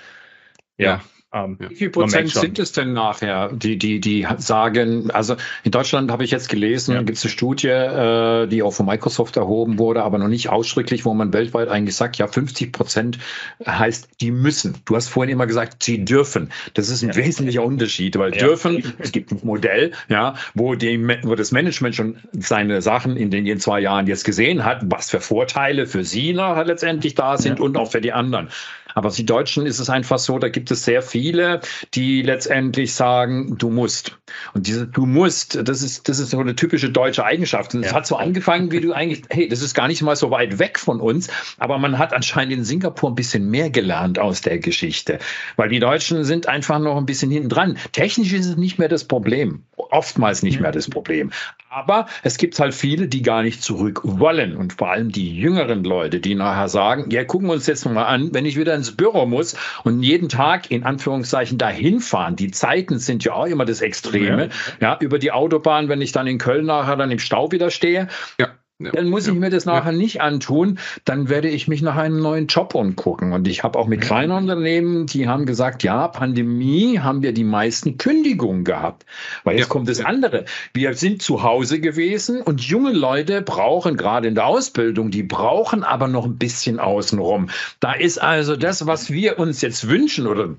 [0.79, 0.87] ja.
[0.87, 1.01] ja.
[1.33, 6.11] Ähm, Wie viel Prozent sind es denn nachher, die, die, die sagen, also in Deutschland
[6.11, 7.03] habe ich jetzt gelesen, ja.
[7.03, 11.05] gibt es eine Studie, äh, die auch von Microsoft erhoben wurde, aber noch nicht ausschrittlich,
[11.05, 13.19] wo man weltweit eigentlich sagt, ja, 50 Prozent
[13.65, 14.79] heißt, die müssen.
[14.87, 16.51] Du hast vorhin immer gesagt, sie dürfen.
[16.75, 17.17] Das ist ein ja.
[17.17, 18.47] wesentlicher Unterschied, weil ja.
[18.47, 23.31] dürfen, es gibt ein Modell, ja, wo, die, wo das Management schon seine Sachen in
[23.31, 27.61] den zwei Jahren jetzt gesehen hat, was für Vorteile für sie nachher letztendlich da sind
[27.61, 28.49] und auch für die anderen.
[28.95, 31.61] Aber die Deutschen ist es einfach so, da gibt es sehr viele,
[31.95, 34.19] die letztendlich sagen, du musst.
[34.55, 37.75] Und diese du musst, das ist, das ist so eine typische deutsche Eigenschaft.
[37.75, 37.97] Und es ja.
[37.97, 40.79] hat so angefangen, wie du eigentlich, hey, das ist gar nicht mal so weit weg
[40.79, 41.29] von uns,
[41.59, 45.19] aber man hat anscheinend in Singapur ein bisschen mehr gelernt aus der Geschichte.
[45.57, 47.79] Weil die Deutschen sind einfach noch ein bisschen hinten dran.
[47.93, 49.63] Technisch ist es nicht mehr das Problem.
[49.77, 51.31] Oftmals nicht mehr das Problem.
[51.69, 54.57] Aber es gibt halt viele, die gar nicht zurück wollen.
[54.57, 58.05] Und vor allem die jüngeren Leute, die nachher sagen, ja, gucken wir uns jetzt mal
[58.05, 62.37] an, wenn ich wieder ins Büro muss und jeden Tag in Anführungszeichen dahin fahren.
[62.37, 64.49] Die Zeiten sind ja auch immer das Extreme.
[64.81, 67.71] Ja, ja über die Autobahn, wenn ich dann in Köln nachher dann im Stau wieder
[67.71, 68.09] stehe.
[68.39, 68.49] Ja.
[68.81, 69.99] Ja, dann muss ja, ich mir das nachher ja.
[69.99, 70.79] nicht antun.
[71.05, 73.35] Dann werde ich mich nach einem neuen Job umgucken.
[73.35, 77.45] Und ich habe auch mit kleinen Unternehmen, die haben gesagt, ja, Pandemie haben wir die
[77.45, 79.05] meisten Kündigungen gehabt.
[79.45, 80.47] Weil jetzt kommt das andere.
[80.73, 85.85] Wir sind zu Hause gewesen und junge Leute brauchen gerade in der Ausbildung, die brauchen
[85.85, 87.51] aber noch ein bisschen außenrum.
[87.81, 90.55] Da ist also das, was wir uns jetzt wünschen oder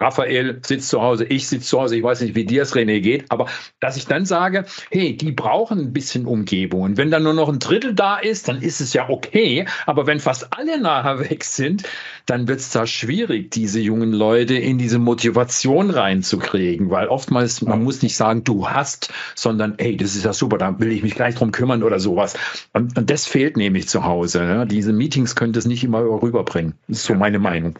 [0.00, 3.00] Raphael sitzt zu Hause, ich sitze zu Hause, ich weiß nicht, wie dir es René
[3.00, 3.46] geht, aber
[3.80, 6.82] dass ich dann sage, hey, die brauchen ein bisschen Umgebung.
[6.82, 9.66] Und wenn dann nur noch ein Drittel da ist, dann ist es ja okay.
[9.84, 11.82] Aber wenn fast alle nachher weg sind,
[12.24, 16.90] dann wird es da schwierig, diese jungen Leute in diese Motivation reinzukriegen.
[16.90, 20.80] Weil oftmals, man muss nicht sagen, du hast, sondern hey, das ist ja super, da
[20.80, 22.34] will ich mich gleich drum kümmern oder sowas.
[22.72, 24.40] Und, und das fehlt nämlich zu Hause.
[24.44, 24.66] Ne?
[24.66, 26.74] Diese Meetings könnte es nicht immer rüberbringen.
[26.88, 27.78] Das ist so meine Meinung.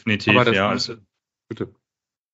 [0.00, 0.68] Definitiv, ja.
[0.68, 0.96] Also,
[1.48, 1.74] bitte.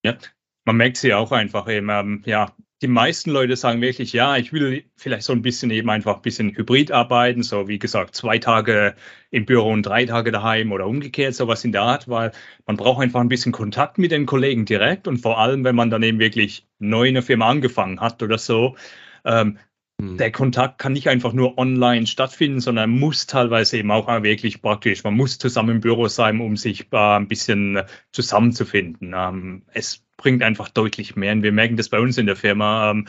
[0.05, 0.17] Ja,
[0.65, 4.53] man merkt sie auch einfach eben, ähm, ja, die meisten Leute sagen wirklich, ja, ich
[4.53, 8.39] will vielleicht so ein bisschen eben einfach ein bisschen hybrid arbeiten, so wie gesagt, zwei
[8.39, 8.95] Tage
[9.31, 12.33] im Büro und drei Tage daheim oder umgekehrt, sowas in der Art, weil
[12.67, 15.89] man braucht einfach ein bisschen Kontakt mit den Kollegen direkt und vor allem, wenn man
[15.89, 18.77] dann eben wirklich neu in der Firma angefangen hat oder so,
[19.25, 19.59] ähm,
[20.01, 20.19] hm.
[20.19, 25.03] Der Kontakt kann nicht einfach nur online stattfinden, sondern muss teilweise eben auch wirklich praktisch.
[25.05, 27.83] Man muss zusammen im Büro sein, um sich äh, ein bisschen
[28.13, 29.15] zusammenzufinden.
[29.17, 31.33] Ähm, es bringt einfach deutlich mehr.
[31.33, 32.91] Und wir merken das bei uns in der Firma.
[32.91, 33.09] Ähm,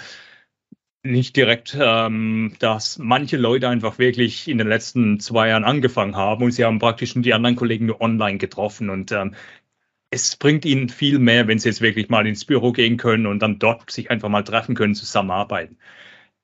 [1.03, 6.43] nicht direkt, ähm, dass manche Leute einfach wirklich in den letzten zwei Jahren angefangen haben
[6.43, 9.13] und sie haben praktisch die anderen Kollegen nur online getroffen und
[10.11, 13.39] es bringt ihnen viel mehr, wenn sie jetzt wirklich mal ins Büro gehen können und
[13.39, 15.77] dann dort sich einfach mal treffen können, zusammenarbeiten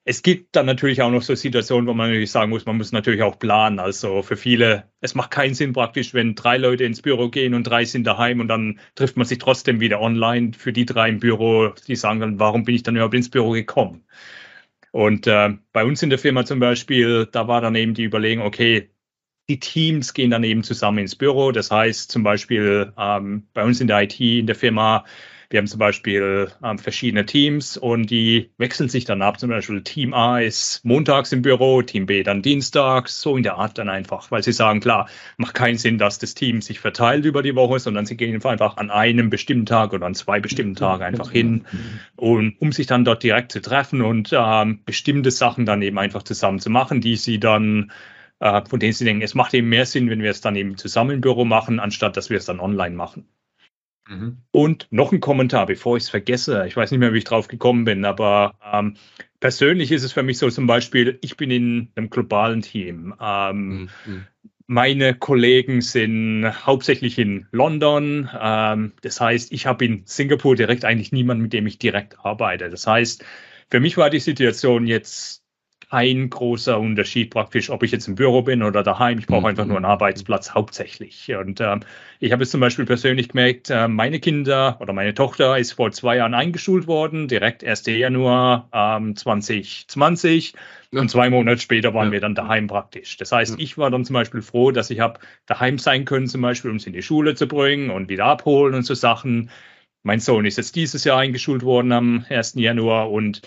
[0.05, 2.91] es gibt dann natürlich auch noch so Situationen, wo man natürlich sagen muss, man muss
[2.91, 3.79] natürlich auch planen.
[3.79, 7.63] Also für viele, es macht keinen Sinn praktisch, wenn drei Leute ins Büro gehen und
[7.63, 10.51] drei sind daheim und dann trifft man sich trotzdem wieder online.
[10.53, 13.51] Für die drei im Büro, die sagen dann, warum bin ich dann überhaupt ins Büro
[13.51, 14.03] gekommen?
[14.91, 18.45] Und äh, bei uns in der Firma zum Beispiel, da war dann eben die Überlegung,
[18.45, 18.89] okay,
[19.49, 21.51] die Teams gehen dann eben zusammen ins Büro.
[21.51, 25.05] Das heißt zum Beispiel ähm, bei uns in der IT, in der Firma,
[25.49, 29.39] wir haben zum Beispiel ähm, verschiedene Teams und die wechseln sich dann ab.
[29.39, 33.55] Zum Beispiel Team A ist montags im Büro, Team B dann dienstags, so in der
[33.55, 37.25] Art dann einfach, weil sie sagen, klar, macht keinen Sinn, dass das Team sich verteilt
[37.25, 40.75] über die Woche, sondern sie gehen einfach an einem bestimmten Tag oder an zwei bestimmten
[40.75, 41.65] Tagen einfach hin,
[42.15, 46.23] und, um sich dann dort direkt zu treffen und ähm, bestimmte Sachen dann eben einfach
[46.23, 47.91] zusammen zu machen, die sie dann
[48.39, 50.77] äh, von denen sie denken, es macht eben mehr Sinn, wenn wir es dann eben
[50.77, 53.25] zusammen im Büro machen, anstatt dass wir es dann online machen.
[54.07, 54.37] Mhm.
[54.51, 56.65] Und noch ein Kommentar, bevor ich es vergesse.
[56.67, 58.95] Ich weiß nicht mehr, wie ich drauf gekommen bin, aber ähm,
[59.39, 63.13] persönlich ist es für mich so zum Beispiel, ich bin in einem globalen Team.
[63.19, 64.27] Ähm, mhm.
[64.65, 68.29] Meine Kollegen sind hauptsächlich in London.
[68.39, 72.69] Ähm, das heißt, ich habe in Singapur direkt eigentlich niemanden, mit dem ich direkt arbeite.
[72.69, 73.23] Das heißt,
[73.69, 75.42] für mich war die Situation jetzt
[75.93, 79.19] ein großer Unterschied praktisch, ob ich jetzt im Büro bin oder daheim.
[79.19, 79.45] Ich brauche mhm.
[79.45, 81.31] einfach nur einen Arbeitsplatz hauptsächlich.
[81.35, 81.81] Und ähm,
[82.19, 85.91] ich habe es zum Beispiel persönlich gemerkt, äh, meine Kinder oder meine Tochter ist vor
[85.91, 87.85] zwei Jahren eingeschult worden, direkt 1.
[87.85, 90.55] Januar ähm, 2020.
[90.91, 91.01] Ja.
[91.01, 92.13] Und zwei Monate später waren ja.
[92.13, 93.15] wir dann daheim praktisch.
[93.17, 96.41] Das heißt, ich war dann zum Beispiel froh, dass ich habe daheim sein können, zum
[96.41, 99.51] Beispiel, um sie in die Schule zu bringen und wieder abholen und so Sachen.
[100.01, 102.55] Mein Sohn ist jetzt dieses Jahr eingeschult worden am 1.
[102.55, 103.43] Januar und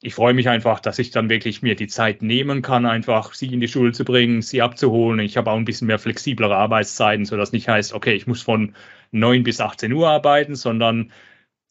[0.00, 3.52] ich freue mich einfach, dass ich dann wirklich mir die Zeit nehmen kann, einfach sie
[3.52, 5.18] in die Schule zu bringen, sie abzuholen.
[5.20, 8.74] Ich habe auch ein bisschen mehr flexiblere Arbeitszeiten, sodass nicht heißt, okay, ich muss von
[9.10, 11.10] 9 bis 18 Uhr arbeiten, sondern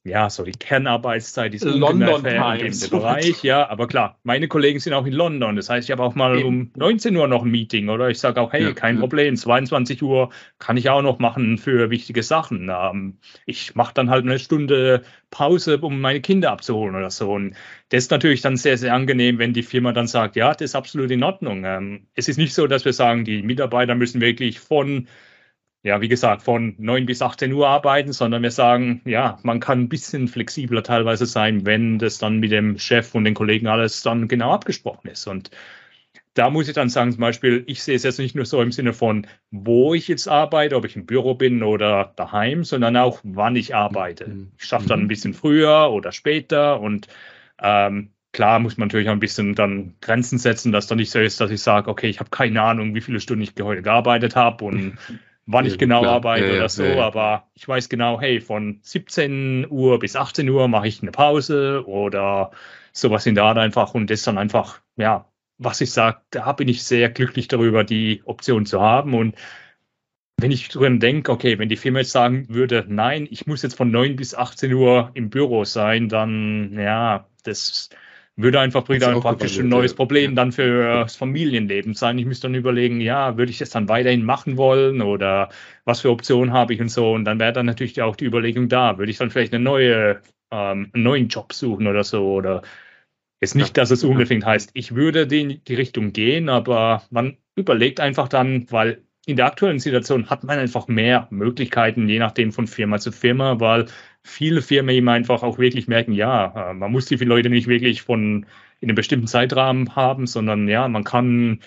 [0.07, 2.83] ja, so die Kernarbeitszeit ist London Times.
[2.83, 5.55] im Bereich, ja, aber klar, meine Kollegen sind auch in London.
[5.55, 6.47] Das heißt, ich habe auch mal Eben.
[6.47, 9.01] um 19 Uhr noch ein Meeting oder ich sage auch, hey, ja, kein ja.
[9.01, 10.29] Problem, 22 Uhr
[10.59, 12.71] kann ich auch noch machen für wichtige Sachen.
[12.73, 17.33] Ähm, ich mache dann halt eine Stunde Pause, um meine Kinder abzuholen oder so.
[17.33, 17.55] Und
[17.89, 20.75] das ist natürlich dann sehr, sehr angenehm, wenn die Firma dann sagt, ja, das ist
[20.75, 21.63] absolut in Ordnung.
[21.65, 25.07] Ähm, es ist nicht so, dass wir sagen, die Mitarbeiter müssen wirklich von
[25.83, 29.81] ja, wie gesagt, von 9 bis 18 Uhr arbeiten, sondern wir sagen, ja, man kann
[29.81, 34.01] ein bisschen flexibler teilweise sein, wenn das dann mit dem Chef und den Kollegen alles
[34.01, 35.27] dann genau abgesprochen ist.
[35.27, 35.51] Und
[36.33, 38.71] da muss ich dann sagen, zum Beispiel, ich sehe es jetzt nicht nur so im
[38.71, 43.19] Sinne von, wo ich jetzt arbeite, ob ich im Büro bin oder daheim, sondern auch,
[43.23, 44.27] wann ich arbeite.
[44.27, 44.51] Mhm.
[44.57, 47.07] Ich schaffe dann ein bisschen früher oder später und
[47.59, 51.19] ähm, klar muss man natürlich auch ein bisschen dann Grenzen setzen, dass dann nicht so
[51.19, 54.35] ist, dass ich sage, okay, ich habe keine Ahnung, wie viele Stunden ich heute gearbeitet
[54.35, 54.97] habe und
[55.47, 56.15] wann ich genau klar.
[56.15, 60.47] arbeite ja, oder so, ja, aber ich weiß genau, hey, von 17 Uhr bis 18
[60.49, 62.51] Uhr mache ich eine Pause oder
[62.91, 66.67] sowas in der Art einfach und das dann einfach, ja, was ich sage, da bin
[66.67, 69.35] ich sehr glücklich darüber, die Option zu haben und
[70.39, 73.75] wenn ich drin denke, okay, wenn die Firma jetzt sagen würde, nein, ich muss jetzt
[73.75, 77.89] von 9 bis 18 Uhr im Büro sein, dann, ja, das
[78.37, 82.19] würde einfach dann praktisch ein neues Problem dann für das Familienleben sein.
[82.19, 85.49] Ich müsste dann überlegen, ja, würde ich das dann weiterhin machen wollen oder
[85.85, 87.13] was für Optionen habe ich und so.
[87.13, 90.21] Und dann wäre dann natürlich auch die Überlegung da, würde ich dann vielleicht eine neue,
[90.51, 92.61] ähm, einen neuen Job suchen oder so oder
[93.39, 97.99] ist nicht, dass es unbedingt heißt, ich würde die, die Richtung gehen, aber man überlegt
[97.99, 102.65] einfach dann, weil in der aktuellen Situation hat man einfach mehr Möglichkeiten, je nachdem von
[102.65, 103.87] Firma zu Firma, weil
[104.27, 108.01] viele Firmen eben einfach auch wirklich merken, ja, äh, man muss die Leute nicht wirklich
[108.01, 108.45] von
[108.79, 111.61] in einem bestimmten Zeitrahmen haben, sondern ja, man kann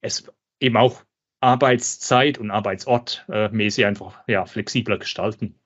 [0.00, 1.02] es eben auch
[1.40, 5.56] Arbeitszeit und Arbeitsort äh, mäßig einfach ja, flexibler gestalten.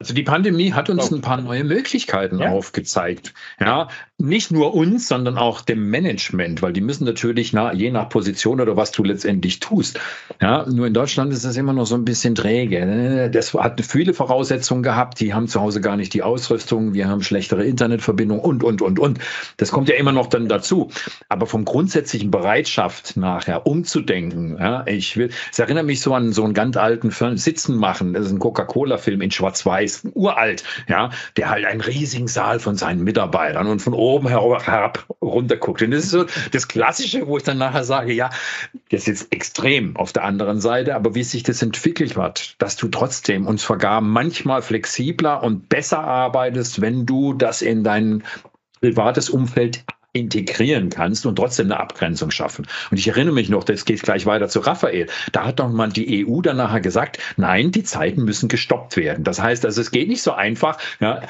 [0.00, 2.50] Also die Pandemie hat uns ein paar neue Möglichkeiten ja.
[2.50, 3.32] aufgezeigt.
[3.60, 3.88] Ja,
[4.18, 8.60] nicht nur uns, sondern auch dem Management, weil die müssen natürlich na, je nach Position
[8.60, 10.00] oder was du letztendlich tust.
[10.42, 13.30] Ja, nur in Deutschland ist das immer noch so ein bisschen träge.
[13.32, 15.20] Das hat viele Voraussetzungen gehabt.
[15.20, 16.92] Die haben zu Hause gar nicht die Ausrüstung.
[16.92, 19.20] Wir haben schlechtere Internetverbindung und, und, und, und.
[19.58, 20.90] Das kommt ja immer noch dann dazu.
[21.28, 24.56] Aber vom grundsätzlichen Bereitschaft nachher umzudenken.
[24.58, 28.12] Ja, ich will, es erinnert mich so an so einen ganz alten Film, Sitzen machen.
[28.12, 32.76] Das ist ein Coca-Cola-Film in Schwarz-Weiß weiß, uralt, ja, der halt einen riesigen Saal von
[32.76, 35.82] seinen Mitarbeitern und von oben herab runter guckt.
[35.82, 38.30] Und das ist so das Klassische, wo ich dann nachher sage, ja,
[38.90, 42.76] das ist jetzt extrem auf der anderen Seite, aber wie sich das entwickelt hat, dass
[42.76, 48.22] du trotzdem uns vergaben manchmal flexibler und besser arbeitest, wenn du das in dein
[48.80, 49.84] privates Umfeld
[50.14, 52.66] integrieren kannst und trotzdem eine Abgrenzung schaffen.
[52.90, 55.08] Und ich erinnere mich noch, das geht gleich weiter zu Raphael.
[55.32, 59.24] Da hat doch mal die EU dann nachher gesagt, nein, die Zeiten müssen gestoppt werden.
[59.24, 61.22] Das heißt, also es geht nicht so einfach, ja,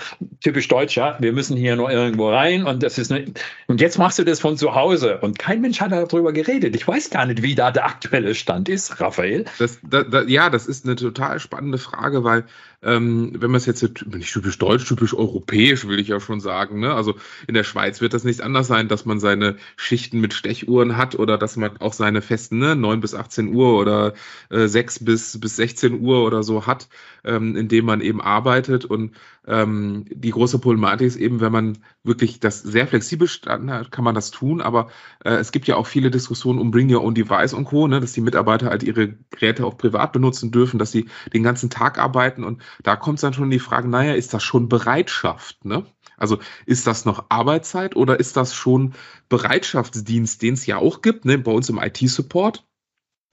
[0.43, 3.24] typisch deutsch, wir müssen hier nur irgendwo rein und das ist eine,
[3.66, 6.76] und jetzt machst du das von zu Hause und kein Mensch hat darüber geredet.
[6.76, 9.47] Ich weiß gar nicht, wie da der aktuelle Stand ist, Raphael.
[9.59, 12.45] Das, da, da, ja, das ist eine total spannende Frage, weil
[12.85, 16.80] ähm, wenn man es jetzt nicht typisch deutsch, typisch europäisch, will ich ja schon sagen.
[16.80, 16.95] Ne?
[16.95, 17.14] Also
[17.47, 21.14] in der Schweiz wird das nicht anders sein, dass man seine Schichten mit Stechuhren hat
[21.14, 24.14] oder dass man auch seine festen ne, 9 bis 18 Uhr oder
[24.51, 26.89] äh, 6 bis, bis 16 Uhr oder so hat,
[27.24, 28.85] ähm, indem man eben arbeitet.
[28.85, 29.12] Und
[29.47, 34.05] ähm, die große Problematik ist eben, wenn man wirklich das sehr flexibel standen hat, kann
[34.05, 34.61] man das tun.
[34.61, 34.89] Aber
[35.24, 38.01] äh, es gibt ja auch viele Diskussionen um Bring Your Own Device und Co., ne?
[38.01, 41.99] dass die Mitarbeiter halt ihre Geräte auch privat benutzen dürfen, dass sie den ganzen Tag
[41.99, 42.45] arbeiten.
[42.45, 45.64] Und da kommt dann schon die Frage, naja, ist das schon Bereitschaft?
[45.64, 45.87] Ne?
[46.16, 48.95] Also ist das noch Arbeitszeit oder ist das schon
[49.29, 51.39] Bereitschaftsdienst, den es ja auch gibt, ne?
[51.39, 52.64] bei uns im IT-Support?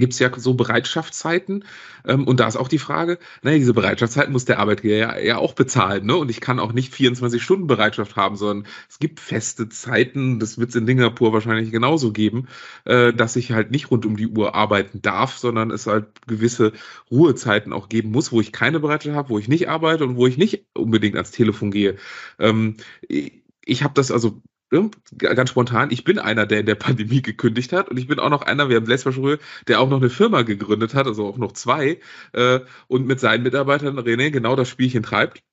[0.02, 1.64] Gibt es ja so Bereitschaftszeiten.
[2.06, 5.38] Ähm, und da ist auch die Frage, naja, diese Bereitschaftszeiten muss der Arbeitgeber ja, ja
[5.38, 6.06] auch bezahlen.
[6.06, 6.18] Ne?
[6.18, 10.58] Und ich kann auch nicht 24 Stunden Bereitschaft haben, sondern es gibt feste Zeiten, das
[10.58, 12.48] wird es in Singapur wahrscheinlich genauso geben,
[12.86, 16.74] äh, dass ich halt nicht rund um die Uhr arbeiten darf, sondern es halt gewisse
[17.10, 20.28] Ruhezeiten auch geben muss, wo ich keine Bereitschaft habe, wo ich nicht arbeite und wo
[20.28, 21.96] ich nicht unbedingt ans Telefon gehe.
[22.40, 22.78] Ähm,
[23.08, 24.42] ich habe das also
[25.18, 28.30] ganz spontan, ich bin einer, der in der Pandemie gekündigt hat und ich bin auch
[28.30, 31.28] noch einer, wir haben letztes Mal schon, der auch noch eine Firma gegründet hat, also
[31.28, 32.00] auch noch zwei
[32.34, 35.44] äh, und mit seinen Mitarbeitern, René, genau das Spielchen treibt.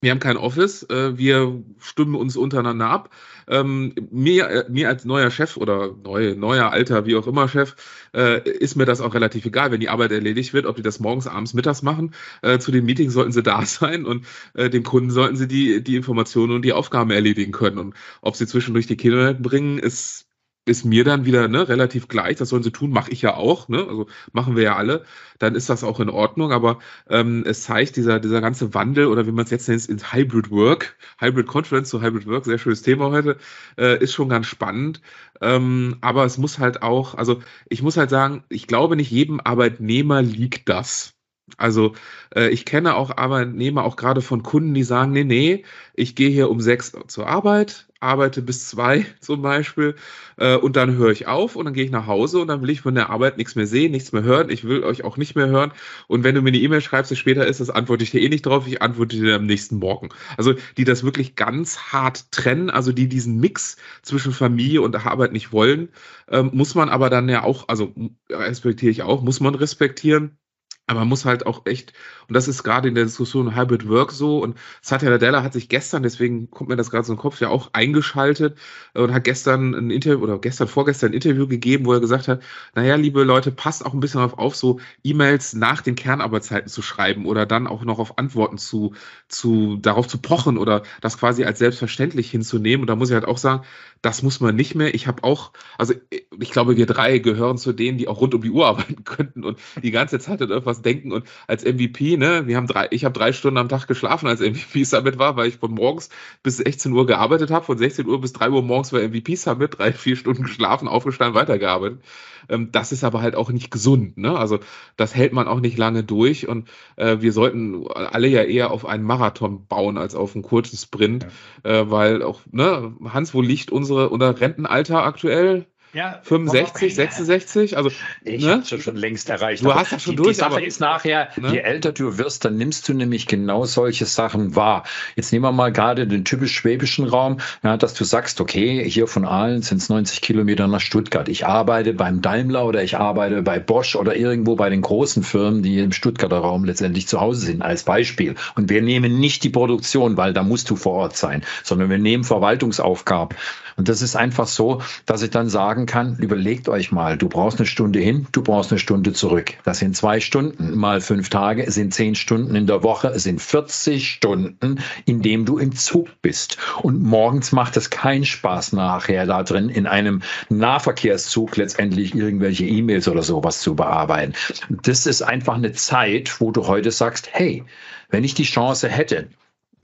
[0.00, 3.10] Wir haben kein Office, äh, wir stimmen uns untereinander ab.
[3.48, 7.74] Ähm, mir, äh, mir als neuer Chef oder neu, neuer, alter, wie auch immer Chef,
[8.14, 11.00] äh, ist mir das auch relativ egal, wenn die Arbeit erledigt wird, ob die das
[11.00, 12.14] morgens, abends, mittags machen.
[12.58, 16.52] Zu den Meetings sollten sie da sein und dem Kunden sollten sie die, die Informationen
[16.52, 17.78] und die Aufgaben erledigen können.
[17.78, 20.26] Und ob sie zwischendurch die Kinder bringen, ist
[20.66, 23.68] ist mir dann wieder ne, relativ gleich, das sollen sie tun, mache ich ja auch,
[23.68, 23.78] ne?
[23.86, 25.04] also machen wir ja alle,
[25.38, 29.26] dann ist das auch in Ordnung, aber ähm, es zeigt dieser, dieser ganze Wandel oder
[29.26, 32.82] wie man es jetzt nennt, ins Hybrid Work, Hybrid Conference zu Hybrid Work, sehr schönes
[32.82, 33.36] Thema heute,
[33.76, 35.00] äh, ist schon ganz spannend,
[35.40, 39.40] ähm, aber es muss halt auch, also ich muss halt sagen, ich glaube nicht jedem
[39.40, 41.13] Arbeitnehmer liegt das.
[41.58, 41.94] Also
[42.34, 45.64] äh, ich kenne auch Arbeitnehmer, auch gerade von Kunden, die sagen, nee, nee,
[45.94, 49.94] ich gehe hier um sechs zur Arbeit, arbeite bis zwei zum Beispiel
[50.38, 52.70] äh, und dann höre ich auf und dann gehe ich nach Hause und dann will
[52.70, 54.48] ich von der Arbeit nichts mehr sehen, nichts mehr hören.
[54.48, 55.72] Ich will euch auch nicht mehr hören.
[56.08, 58.28] Und wenn du mir eine E-Mail schreibst, die später ist, das antworte ich dir eh
[58.30, 58.66] nicht drauf.
[58.66, 60.08] Ich antworte dir am nächsten Morgen.
[60.38, 65.32] Also die das wirklich ganz hart trennen, also die diesen Mix zwischen Familie und Arbeit
[65.32, 65.90] nicht wollen,
[66.28, 67.92] ähm, muss man aber dann ja auch, also
[68.30, 70.38] respektiere ich auch, muss man respektieren.
[70.86, 71.94] Aber man muss halt auch echt,
[72.28, 75.70] und das ist gerade in der Diskussion Hybrid Work so, und Satya Nadella hat sich
[75.70, 78.58] gestern, deswegen kommt mir das gerade so in den Kopf, ja auch eingeschaltet
[78.92, 82.42] und hat gestern ein Interview, oder gestern, vorgestern ein Interview gegeben, wo er gesagt hat,
[82.74, 86.82] naja, liebe Leute, passt auch ein bisschen darauf auf, so E-Mails nach den Kernarbeitszeiten zu
[86.82, 88.92] schreiben oder dann auch noch auf Antworten zu,
[89.28, 92.82] zu, darauf zu pochen oder das quasi als selbstverständlich hinzunehmen.
[92.82, 93.64] Und da muss ich halt auch sagen,
[94.02, 94.94] das muss man nicht mehr.
[94.94, 98.42] Ich habe auch, also ich glaube, wir drei gehören zu denen, die auch rund um
[98.42, 101.12] die Uhr arbeiten könnten und die ganze Zeit an irgendwas denken.
[101.12, 104.40] Und als MVP, ne, wir haben drei, ich habe drei Stunden am Tag geschlafen, als
[104.40, 106.08] MVP Summit war, weil ich von morgens
[106.42, 107.64] bis 16 Uhr gearbeitet habe.
[107.64, 111.34] Von 16 Uhr bis 3 Uhr morgens war MVP Summit, drei, vier Stunden geschlafen, aufgestanden,
[111.34, 112.00] weitergearbeitet.
[112.48, 114.18] Ähm, das ist aber halt auch nicht gesund.
[114.18, 114.36] Ne?
[114.36, 114.58] Also
[114.96, 116.48] das hält man auch nicht lange durch.
[116.48, 120.76] Und äh, wir sollten alle ja eher auf einen Marathon bauen als auf einen kurzen
[120.76, 121.26] Sprint,
[121.64, 121.70] ja.
[121.70, 125.66] äh, weil auch, ne, Hans, wo liegt unsere unser Rentenalter aktuell?
[125.94, 127.76] Ja, 65, 66?
[127.76, 127.90] Also,
[128.22, 128.52] ich ne?
[128.52, 129.64] habe schon längst erreicht.
[129.64, 130.30] Du hast das schon die, durch.
[130.30, 131.52] Die Sache ist nachher, ne?
[131.52, 134.84] je älter du wirst, dann nimmst du nämlich genau solche Sachen wahr.
[135.14, 139.06] Jetzt nehmen wir mal gerade den typisch schwäbischen Raum, ja, dass du sagst, okay, hier
[139.06, 141.28] von Aalen sind es 90 Kilometer nach Stuttgart.
[141.28, 145.62] Ich arbeite beim Daimler oder ich arbeite bei Bosch oder irgendwo bei den großen Firmen,
[145.62, 148.34] die im Stuttgarter Raum letztendlich zu Hause sind, als Beispiel.
[148.56, 151.98] Und wir nehmen nicht die Produktion, weil da musst du vor Ort sein, sondern wir
[151.98, 153.36] nehmen Verwaltungsaufgaben.
[153.76, 157.58] Und das ist einfach so, dass ich dann sagen kann, überlegt euch mal, du brauchst
[157.58, 159.54] eine Stunde hin, du brauchst eine Stunde zurück.
[159.64, 163.40] Das sind zwei Stunden mal fünf Tage, sind zehn Stunden in der Woche, es sind
[163.40, 166.58] 40 Stunden, in dem du im Zug bist.
[166.82, 173.08] Und morgens macht es keinen Spaß nachher da drin in einem Nahverkehrszug letztendlich irgendwelche E-Mails
[173.08, 174.34] oder sowas zu bearbeiten.
[174.68, 177.64] Das ist einfach eine Zeit, wo du heute sagst, hey,
[178.10, 179.28] wenn ich die Chance hätte,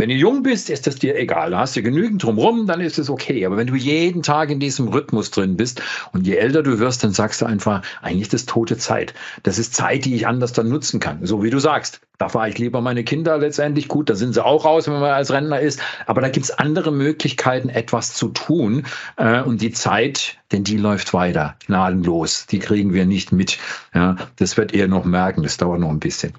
[0.00, 1.50] wenn du jung bist, ist das dir egal.
[1.50, 3.44] Da hast du genügend drumrum, dann ist es okay.
[3.44, 5.82] Aber wenn du jeden Tag in diesem Rhythmus drin bist
[6.14, 9.12] und je älter du wirst, dann sagst du einfach, eigentlich ist das tote Zeit.
[9.42, 11.26] Das ist Zeit, die ich anders dann nutzen kann.
[11.26, 12.00] So wie du sagst.
[12.16, 14.08] Da fahre ich lieber meine Kinder letztendlich gut.
[14.08, 15.80] Da sind sie auch raus, wenn man als Rentner ist.
[16.06, 18.86] Aber da gibt es andere Möglichkeiten, etwas zu tun.
[19.18, 22.46] Äh, und die Zeit, denn die läuft weiter, gnadenlos.
[22.46, 23.58] Die kriegen wir nicht mit.
[23.92, 25.42] Das wird ihr noch merken.
[25.42, 26.32] Das dauert noch ein bisschen.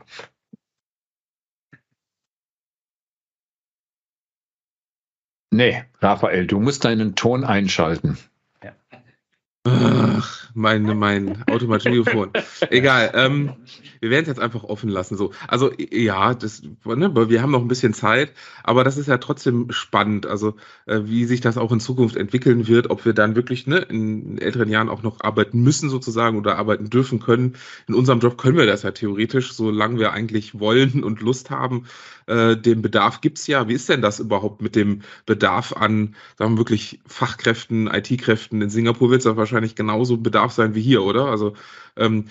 [5.51, 8.17] Nee, Raphael, du musst deinen Ton einschalten.
[8.63, 10.23] Ja.
[10.53, 12.31] Mein, mein Automatikmikrofon.
[12.69, 13.11] Egal.
[13.13, 13.53] Ähm,
[14.01, 15.15] wir werden es jetzt einfach offen lassen.
[15.15, 15.31] So.
[15.47, 18.31] Also ja, das, ne, wir haben noch ein bisschen Zeit,
[18.63, 20.25] aber das ist ja trotzdem spannend.
[20.25, 20.55] Also
[20.87, 24.39] äh, wie sich das auch in Zukunft entwickeln wird, ob wir dann wirklich ne, in
[24.39, 27.53] älteren Jahren auch noch arbeiten müssen sozusagen oder arbeiten dürfen können.
[27.87, 31.85] In unserem Job können wir das ja theoretisch, solange wir eigentlich wollen und Lust haben.
[32.25, 33.67] Äh, den Bedarf gibt's ja.
[33.67, 38.63] Wie ist denn das überhaupt mit dem Bedarf an, sagen wir wirklich Fachkräften, IT-Kräften?
[38.63, 41.25] In Singapur wird es ja wahrscheinlich genauso Bedarf sein wie hier, oder?
[41.25, 41.53] Also
[41.95, 42.25] ähm,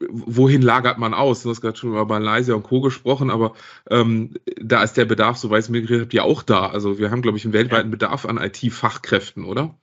[0.00, 1.42] wohin lagert man aus?
[1.42, 2.80] Du hast gerade schon über Malaysia und Co.
[2.80, 3.54] gesprochen, aber
[3.90, 6.68] ähm, da ist der Bedarf, so weiß ich mir geredet ja auch da.
[6.68, 9.78] Also wir haben, glaube ich, einen weltweiten Bedarf an IT-Fachkräften, oder?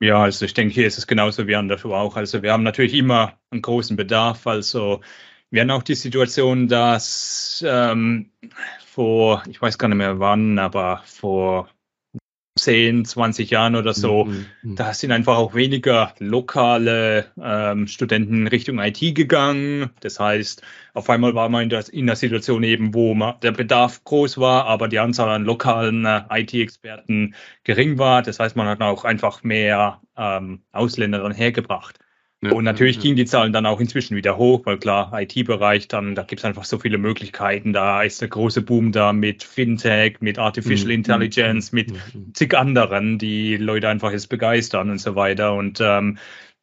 [0.00, 2.16] Ja, also ich denke, hier ist es genauso wie anderswo auch.
[2.16, 4.46] Also wir haben natürlich immer einen großen Bedarf.
[4.48, 5.00] Also
[5.50, 8.30] wir haben auch die Situation, dass ähm,
[8.84, 11.68] vor, ich weiß gar nicht mehr wann, aber vor
[12.62, 14.76] 10, 20 Jahren oder so, mhm, mhm.
[14.76, 19.90] da sind einfach auch weniger lokale ähm, Studenten Richtung IT gegangen.
[20.00, 20.62] Das heißt,
[20.94, 24.38] auf einmal war man in der, in der Situation eben, wo man, der Bedarf groß
[24.38, 27.34] war, aber die Anzahl an lokalen äh, IT-Experten
[27.64, 28.22] gering war.
[28.22, 31.98] Das heißt, man hat auch einfach mehr ähm, Ausländer dann hergebracht.
[32.44, 36.16] Ja, und natürlich gingen die Zahlen dann auch inzwischen wieder hoch, weil klar, IT-Bereich, dann,
[36.16, 37.72] da gibt es einfach so viele Möglichkeiten.
[37.72, 40.94] Da ist der große Boom da mit Fintech, mit Artificial mhm.
[40.94, 42.34] Intelligence, mit mhm.
[42.34, 45.54] zig anderen, die Leute einfach jetzt begeistern und so weiter.
[45.54, 46.18] Und ähm,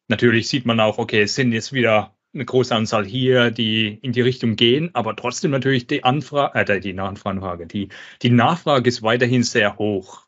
[0.08, 4.12] natürlich sieht man auch, okay, es sind jetzt wieder eine große Anzahl hier, die in
[4.12, 7.88] die Richtung gehen, aber trotzdem natürlich die Anfrage, äh, die Nachfrage, die,
[8.20, 10.26] die Nachfrage ist weiterhin sehr hoch.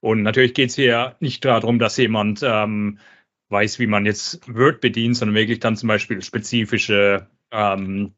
[0.00, 2.98] Und natürlich geht es hier nicht darum, dass jemand ähm,
[3.50, 8.14] weiß, wie man jetzt Word bedient, sondern wirklich dann zum Beispiel spezifische, ähm,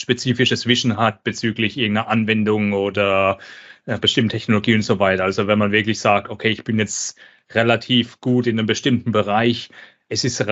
[0.00, 3.38] spezifisches Wissen hat bezüglich irgendeiner Anwendung oder
[3.86, 5.24] äh, bestimmten Technologie und so weiter.
[5.24, 7.18] Also wenn man wirklich sagt, okay, ich bin jetzt
[7.50, 9.70] relativ gut in einem bestimmten Bereich,
[10.08, 10.44] es ist,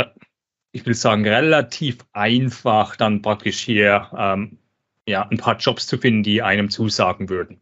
[0.73, 4.59] ich will sagen, relativ einfach, dann praktisch hier ähm,
[5.07, 7.61] ja, ein paar Jobs zu finden, die einem zusagen würden.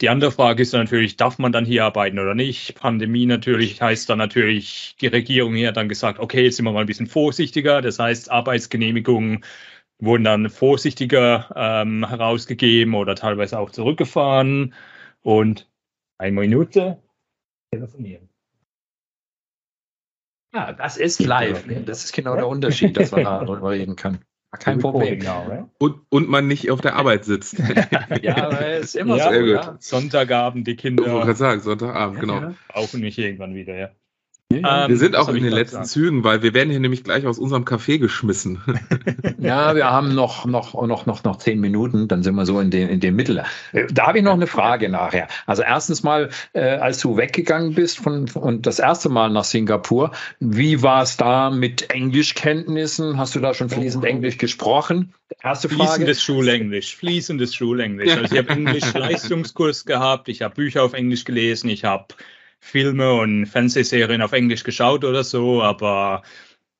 [0.00, 2.74] Die andere Frage ist natürlich, darf man dann hier arbeiten oder nicht?
[2.74, 6.72] Pandemie natürlich heißt dann natürlich, die Regierung hier hat dann gesagt, okay, jetzt sind wir
[6.72, 7.80] mal ein bisschen vorsichtiger.
[7.80, 9.44] Das heißt, Arbeitsgenehmigungen
[9.98, 14.74] wurden dann vorsichtiger ähm, herausgegeben oder teilweise auch zurückgefahren.
[15.22, 15.70] Und
[16.18, 17.02] eine Minute
[17.72, 18.28] telefonieren.
[20.52, 21.64] Ja, das ist live.
[21.84, 24.24] Das ist genau der Unterschied, dass man darüber reden kann.
[24.58, 25.18] Kein Problem.
[25.18, 27.56] Now, und, und man nicht auf der Arbeit sitzt.
[28.22, 29.70] ja, ist immer ja, so.
[29.70, 29.82] Gut.
[29.82, 31.04] Sonntagabend die Kinder.
[31.04, 32.54] Ich wollte gerade sagen, Sonntagabend, genau.
[32.72, 33.90] Auch nicht irgendwann wieder, ja.
[34.52, 35.88] Ja, wir sind auch in den letzten gesagt.
[35.88, 38.60] Zügen, weil wir werden hier nämlich gleich aus unserem Café geschmissen.
[39.38, 42.70] ja, wir haben noch, noch, noch, noch, noch zehn Minuten, dann sind wir so in
[42.70, 43.42] dem, in dem Mittel.
[43.90, 45.28] Da habe ich noch eine Frage nachher.
[45.46, 50.12] Also erstens mal, äh, als du weggegangen bist von, und das erste Mal nach Singapur,
[50.40, 53.18] wie war es da mit Englischkenntnissen?
[53.18, 55.14] Hast du da schon fließend Englisch gesprochen?
[55.42, 55.82] Erste Frage.
[55.82, 58.12] Fließendes Schulenglisch, fließendes Schulenglisch.
[58.16, 62.06] Also ich habe Englisch-Leistungskurs gehabt, ich habe Bücher auf Englisch gelesen, ich habe
[62.64, 66.22] Filme und Fernsehserien auf Englisch geschaut oder so, aber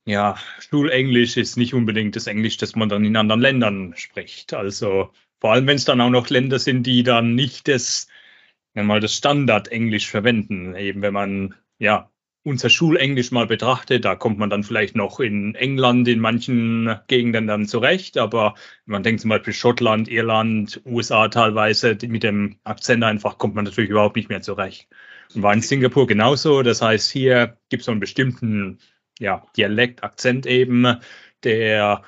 [0.07, 4.55] ja, Schulenglisch ist nicht unbedingt das Englisch, das man dann in anderen Ländern spricht.
[4.55, 5.11] Also
[5.41, 8.09] vor allem, wenn es dann auch noch Länder sind, die dann nicht das,
[8.75, 10.75] mal das Standard-Englisch verwenden.
[10.75, 12.11] Eben wenn man, ja,
[12.45, 17.47] unser Schulenglisch mal betrachtet, da kommt man dann vielleicht noch in England in manchen Gegenden
[17.47, 18.55] dann zurecht, aber
[18.87, 23.91] man denkt zum Beispiel Schottland, Irland, USA teilweise, mit dem Akzent einfach kommt man natürlich
[23.91, 24.89] überhaupt nicht mehr zurecht.
[25.35, 28.79] War in Singapur genauso, das heißt, hier gibt es so einen bestimmten
[29.19, 31.01] ja, Dialekt, Akzent eben,
[31.43, 32.03] der,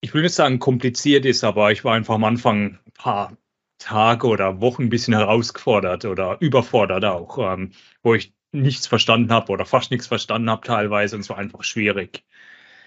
[0.00, 3.36] ich will nicht sagen kompliziert ist, aber ich war einfach am Anfang ein paar
[3.78, 7.72] Tage oder Wochen ein bisschen herausgefordert oder überfordert auch, ähm,
[8.02, 11.64] wo ich nichts verstanden habe oder fast nichts verstanden habe teilweise und es war einfach
[11.64, 12.24] schwierig.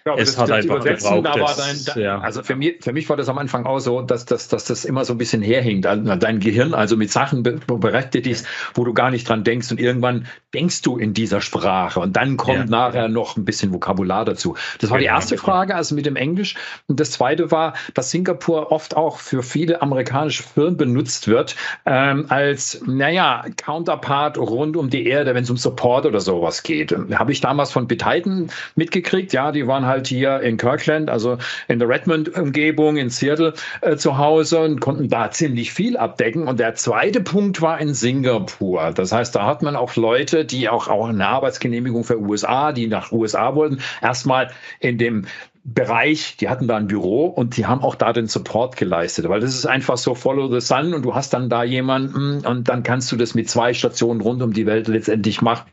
[0.07, 1.25] Ja, es hat einfach gebraucht.
[1.25, 2.19] Da dein, da, ja.
[2.19, 4.85] Also für mich, für mich war das am Anfang auch so, dass, dass, dass das
[4.85, 5.85] immer so ein bisschen herhinkt.
[5.85, 9.79] Also dein Gehirn also mit Sachen berechtigt ist, wo du gar nicht dran denkst und
[9.79, 12.65] irgendwann denkst du in dieser Sprache und dann kommt ja.
[12.65, 14.55] nachher noch ein bisschen Vokabular dazu.
[14.79, 16.55] Das war die erste Frage, also mit dem Englisch.
[16.87, 21.55] Und das zweite war, dass Singapur oft auch für viele amerikanische Firmen benutzt wird
[21.85, 26.95] ähm, als, naja, Counterpart rund um die Erde, wenn es um Support oder sowas geht.
[27.13, 31.37] Habe ich damals von Beteiten mitgekriegt, ja, die waren halt halt hier in Kirkland, also
[31.67, 36.47] in der Redmond-Umgebung, in Seattle äh, zu Hause und konnten da ziemlich viel abdecken.
[36.47, 38.91] Und der zweite Punkt war in Singapur.
[38.93, 42.87] Das heißt, da hat man auch Leute, die auch, auch eine Arbeitsgenehmigung für USA, die
[42.87, 45.25] nach USA wollten, erstmal in dem
[45.63, 49.41] Bereich, die hatten da ein Büro und die haben auch da den Support geleistet, weil
[49.41, 52.83] das ist einfach so Follow the Sun und du hast dann da jemanden und dann
[52.83, 55.69] kannst du das mit zwei Stationen rund um die Welt letztendlich machen.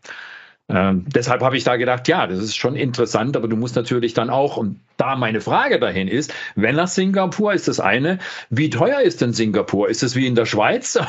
[0.68, 4.14] Ähm, deshalb habe ich da gedacht, ja, das ist schon interessant, aber du musst natürlich
[4.14, 8.70] dann auch, und da meine Frage dahin ist, wenn nach Singapur ist das eine, wie
[8.70, 9.88] teuer ist denn Singapur?
[9.88, 10.98] Ist es wie in der Schweiz?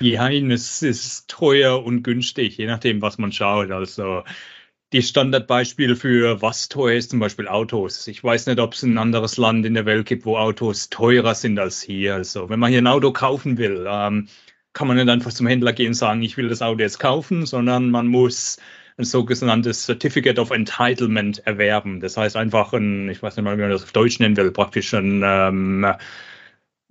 [0.00, 3.72] Ja, es ist teuer und günstig, je nachdem, was man schaut.
[3.72, 4.22] Also
[4.92, 8.06] die Standardbeispiele für was teuer ist, zum Beispiel Autos.
[8.06, 11.34] Ich weiß nicht, ob es ein anderes Land in der Welt gibt, wo Autos teurer
[11.34, 12.14] sind als hier.
[12.14, 14.28] Also wenn man hier ein Auto kaufen will, ähm,
[14.72, 17.46] kann man nicht einfach zum Händler gehen und sagen, ich will das Auto jetzt kaufen,
[17.46, 18.58] sondern man muss
[18.96, 22.00] ein sogenanntes Certificate of Entitlement erwerben.
[22.00, 24.50] Das heißt einfach ein, ich weiß nicht mal, wie man das auf Deutsch nennen will,
[24.50, 25.86] praktisch ein ähm,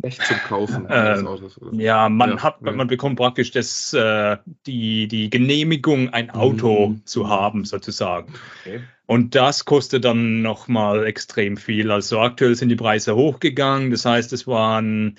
[0.04, 2.72] Recht zum Kaufen äh, Autos, Ja, man ja, hat, ja.
[2.72, 7.06] man bekommt praktisch das, äh, die, die Genehmigung, ein Auto mhm.
[7.06, 8.34] zu haben, sozusagen.
[8.62, 8.82] Okay.
[9.08, 11.90] Und das kostet dann nochmal extrem viel.
[11.90, 13.90] Also aktuell sind die Preise hochgegangen.
[13.90, 15.18] Das heißt, es waren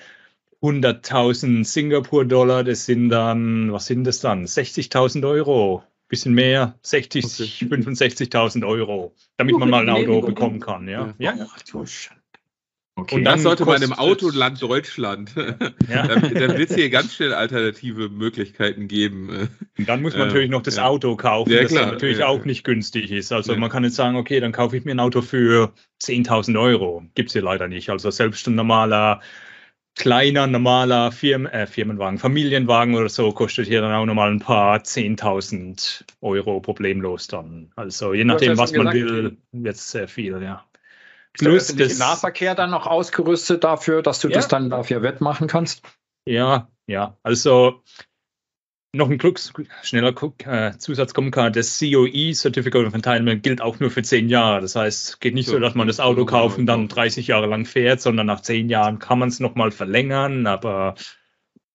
[0.63, 4.45] 100.000 Singapur-Dollar, das sind dann, was sind das dann?
[4.45, 7.75] 60.000 Euro, bisschen mehr, 60, okay.
[7.75, 10.89] 65.000 Euro, damit man mal ein Auto bekommen kann.
[10.89, 11.35] Ja, ja.
[11.35, 11.47] ja.
[12.97, 13.15] Okay.
[13.15, 15.33] Und das sollte man im Autoland Deutschland.
[15.89, 16.07] Ja.
[16.09, 19.49] dann, dann wird es hier ganz schnell alternative Möglichkeiten geben.
[19.79, 20.87] Und dann muss man äh, natürlich noch das ja.
[20.87, 23.31] Auto kaufen, ja, das natürlich auch nicht günstig ist.
[23.31, 27.05] Also man kann jetzt sagen, okay, dann kaufe ich mir ein Auto für 10.000 Euro.
[27.15, 27.89] Gibt es hier leider nicht.
[27.89, 29.21] Also selbst ein normaler
[29.99, 34.78] kleiner, normaler Firmen, äh, Firmenwagen, Familienwagen oder so kostet hier dann auch nochmal ein paar
[34.78, 37.70] 10.000 Euro problemlos dann.
[37.76, 40.64] Also je nachdem, was man gesagt, will, wird es sehr viel, ja.
[41.34, 44.34] Plus ist der Nahverkehr dann noch ausgerüstet dafür, dass du ja.
[44.34, 45.82] das dann dafür wettmachen kannst?
[46.24, 47.16] Ja, ja.
[47.22, 47.82] Also
[48.93, 50.14] noch ein Glücks schneller
[50.47, 51.51] äh, Zusatzkommentar.
[51.51, 54.61] Das COE, Certificate of Entitlement, gilt auch nur für zehn Jahre.
[54.62, 57.26] Das heißt, es geht nicht so, so dass man das Auto kauft und dann 30
[57.26, 60.47] Jahre lang fährt, sondern nach zehn Jahren kann man es nochmal verlängern.
[60.47, 60.95] Aber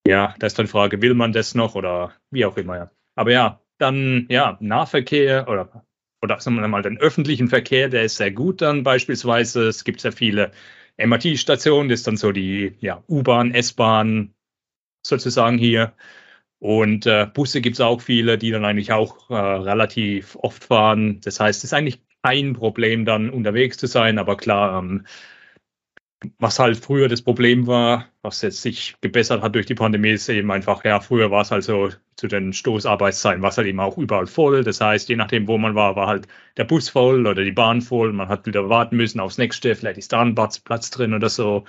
[0.08, 2.78] ja, da ist dann die Frage, will man das noch oder wie auch immer.
[2.78, 2.92] Ja.
[3.16, 5.86] Aber ja, dann ja, Nahverkehr oder,
[6.22, 9.68] oder sagen wir mal den öffentlichen Verkehr, der ist sehr gut dann beispielsweise.
[9.68, 10.52] Es gibt sehr viele
[10.98, 14.34] MRT-Stationen, das ist dann so die ja, U-Bahn, S-Bahn
[15.06, 15.94] sozusagen hier.
[16.64, 21.20] Und äh, Busse gibt es auch viele, die dann eigentlich auch äh, relativ oft fahren.
[21.20, 24.18] Das heißt, es ist eigentlich kein Problem, dann unterwegs zu sein.
[24.18, 25.06] Aber klar, ähm,
[26.40, 30.30] was halt früher das Problem war, was jetzt sich gebessert hat durch die Pandemie, ist
[30.30, 33.82] eben einfach, ja, früher war es halt so zu den Stoßarbeitszeiten, war es halt eben
[33.82, 34.64] auch überall voll.
[34.64, 37.82] Das heißt, je nachdem, wo man war, war halt der Bus voll oder die Bahn
[37.82, 38.14] voll.
[38.14, 41.66] Man hat wieder warten müssen aufs nächste, vielleicht ist da ein Platz drin oder so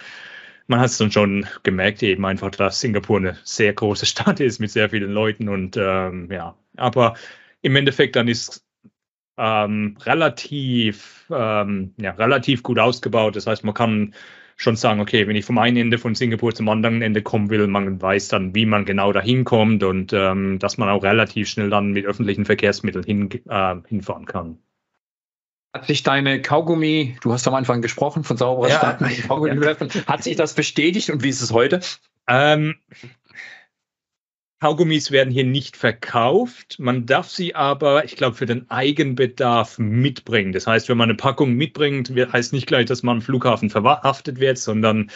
[0.67, 4.61] man hat es dann schon gemerkt, eben einfach, dass Singapur eine sehr große Stadt ist
[4.61, 7.15] mit sehr vielen Leuten und ähm, ja, aber
[7.63, 8.65] im Endeffekt dann ist
[9.37, 13.37] ähm, relativ, ähm, ja, relativ gut ausgebaut.
[13.37, 14.15] Das heißt, man kann
[14.57, 17.67] schon sagen, okay, wenn ich vom einen Ende von Singapur zum anderen Ende kommen will,
[17.67, 21.71] man weiß dann, wie man genau dahin kommt und ähm, dass man auch relativ schnell
[21.71, 24.59] dann mit öffentlichen Verkehrsmitteln hin, äh, hinfahren kann.
[25.75, 30.07] Hat sich deine Kaugummi, du hast am Anfang gesprochen von sauberer ja, Stadt, ja.
[30.07, 31.81] hat sich das bestätigt und wie ist es heute?
[32.29, 32.77] Ähm,
[34.61, 36.77] Kaugummis werden hier nicht verkauft.
[36.79, 40.53] Man darf sie aber, ich glaube, für den Eigenbedarf mitbringen.
[40.53, 44.39] Das heißt, wenn man eine Packung mitbringt, heißt nicht gleich, dass man am Flughafen verhaftet
[44.39, 45.11] wird, sondern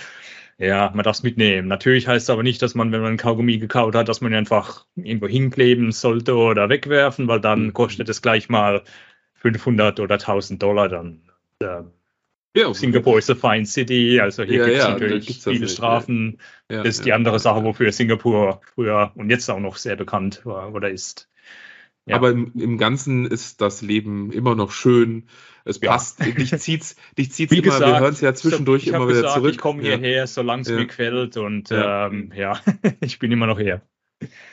[0.60, 1.68] Ja, man darf es mitnehmen.
[1.68, 4.86] Natürlich heißt es aber nicht, dass man, wenn man Kaugummi gekaut hat, dass man einfach
[4.96, 7.72] irgendwo hinkleben sollte oder wegwerfen, weil dann mhm.
[7.74, 8.82] kostet es gleich mal
[9.38, 11.22] 500 oder 1000 Dollar dann.
[11.62, 11.92] Ähm,
[12.56, 16.38] ja, Singapur ist eine Fine City, also hier ja, gibt es ja, natürlich viele Strafen.
[16.70, 16.78] Ja.
[16.78, 20.72] das ist die andere Sache, wofür Singapur früher und jetzt auch noch sehr bekannt war
[20.74, 21.28] oder ist.
[22.10, 25.28] Aber im, im, Ganzen ist das Leben immer noch schön.
[25.64, 26.24] Es passt.
[26.24, 27.64] Dich zieht's, dich zieht's Wie immer.
[27.64, 29.50] Gesagt, wir hören es ja zwischendurch immer wieder gesagt, zurück.
[29.52, 32.58] Ich komme hierher, solange es mir gefällt und ähm, ja,
[33.00, 33.82] ich bin immer noch hier.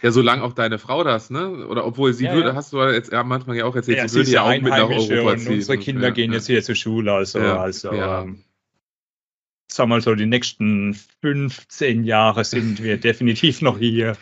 [0.01, 1.65] Ja, solange auch deine Frau das, ne?
[1.67, 2.55] Oder obwohl sie ja, würde, ja.
[2.55, 4.89] hast du jetzt ja, manchmal ja auch erzählt, ja, sie würde ja auch mit nach
[4.89, 5.53] Europa und ziehen.
[5.53, 8.43] Unsere Kinder gehen jetzt hier zur Schule, also, also ähm,
[9.67, 14.17] sag mal so, die nächsten 15 Jahre sind wir definitiv noch hier.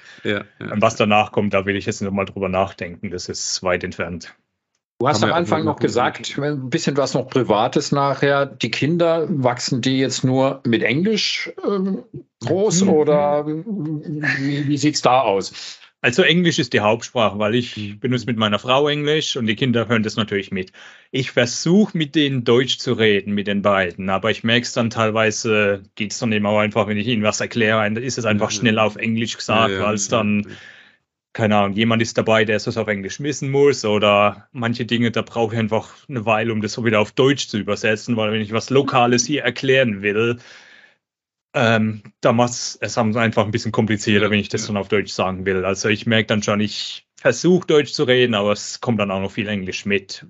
[0.60, 3.12] Was danach kommt, da will ich jetzt nochmal drüber nachdenken.
[3.12, 4.36] Das ist weit entfernt.
[5.00, 8.46] Du hast am Anfang noch gesagt, ein bisschen was noch Privates nachher.
[8.46, 12.04] Die Kinder, wachsen die jetzt nur mit Englisch ähm,
[12.46, 12.89] groß mhm.
[12.89, 15.80] oder wie, wie sieht es da aus?
[16.04, 19.88] Also Englisch ist die Hauptsprache, weil ich benutze mit meiner Frau Englisch und die Kinder
[19.88, 20.74] hören das natürlich mit.
[21.12, 24.89] Ich versuche mit denen Deutsch zu reden, mit den beiden, aber ich merke es dann
[24.89, 28.26] teilweise, geht es dann eben auch einfach, wenn ich ihnen was erkläre, dann ist es
[28.26, 30.46] einfach schnell auf Englisch gesagt, ja, ja, weil es dann
[31.34, 35.24] keine Ahnung, jemand ist dabei, der es auf Englisch wissen muss oder manche Dinge, da
[35.24, 38.42] brauche ich einfach eine Weile, um das so wieder auf Deutsch zu übersetzen, weil wenn
[38.42, 40.38] ich was Lokales hier erklären will,
[41.56, 45.46] ähm, da macht es einfach ein bisschen komplizierter, wenn ich das dann auf Deutsch sagen
[45.46, 45.66] will.
[45.66, 49.22] Also ich merke dann schon, ich versuche Deutsch zu reden, aber es kommt dann auch
[49.22, 50.26] noch viel Englisch mit.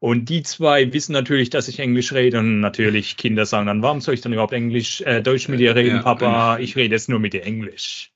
[0.00, 4.00] Und die zwei wissen natürlich, dass ich Englisch rede und natürlich Kinder sagen dann, warum
[4.00, 6.58] soll ich dann überhaupt Englisch, äh, Deutsch mit dir reden, ja, Papa?
[6.58, 8.12] Ich rede jetzt nur mit dir Englisch.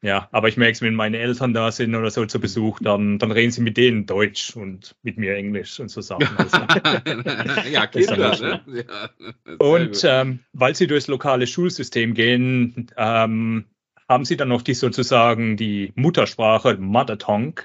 [0.00, 3.18] Ja, aber ich merke es, wenn meine Eltern da sind oder so zu Besuch, dann,
[3.18, 6.28] dann reden sie mit denen Deutsch und mit mir Englisch und so Sachen.
[6.36, 6.56] Also,
[7.72, 8.84] ja, Kinder, ne?
[8.86, 13.64] Ja, und ähm, weil sie durchs lokale Schulsystem gehen, ähm,
[14.08, 17.64] haben sie dann noch die sozusagen die Muttersprache, Mother Tongue.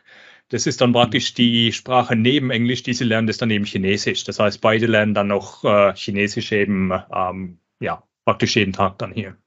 [0.50, 4.24] Das ist dann praktisch die Sprache neben Englisch, die sie lernen, das dann eben Chinesisch.
[4.24, 9.14] Das heißt, beide lernen dann noch äh, Chinesisch eben, ähm, ja, praktisch jeden Tag dann
[9.14, 9.38] hier.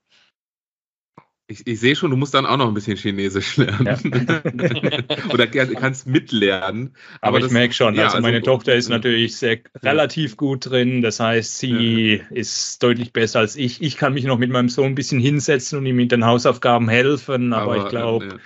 [1.48, 3.86] Ich, ich sehe schon, du musst dann auch noch ein bisschen Chinesisch lernen.
[3.86, 5.32] Ja.
[5.32, 6.94] Oder kannst mitlernen.
[7.20, 10.68] Aber, Aber ich merke schon, ja, also, meine also, Tochter ist natürlich sehr relativ gut
[10.68, 11.02] drin.
[11.02, 12.24] Das heißt, sie ja.
[12.30, 13.80] ist deutlich besser als ich.
[13.80, 16.88] Ich kann mich noch mit meinem Sohn ein bisschen hinsetzen und ihm mit den Hausaufgaben
[16.88, 17.52] helfen.
[17.52, 18.40] Aber, Aber ich glaube, ein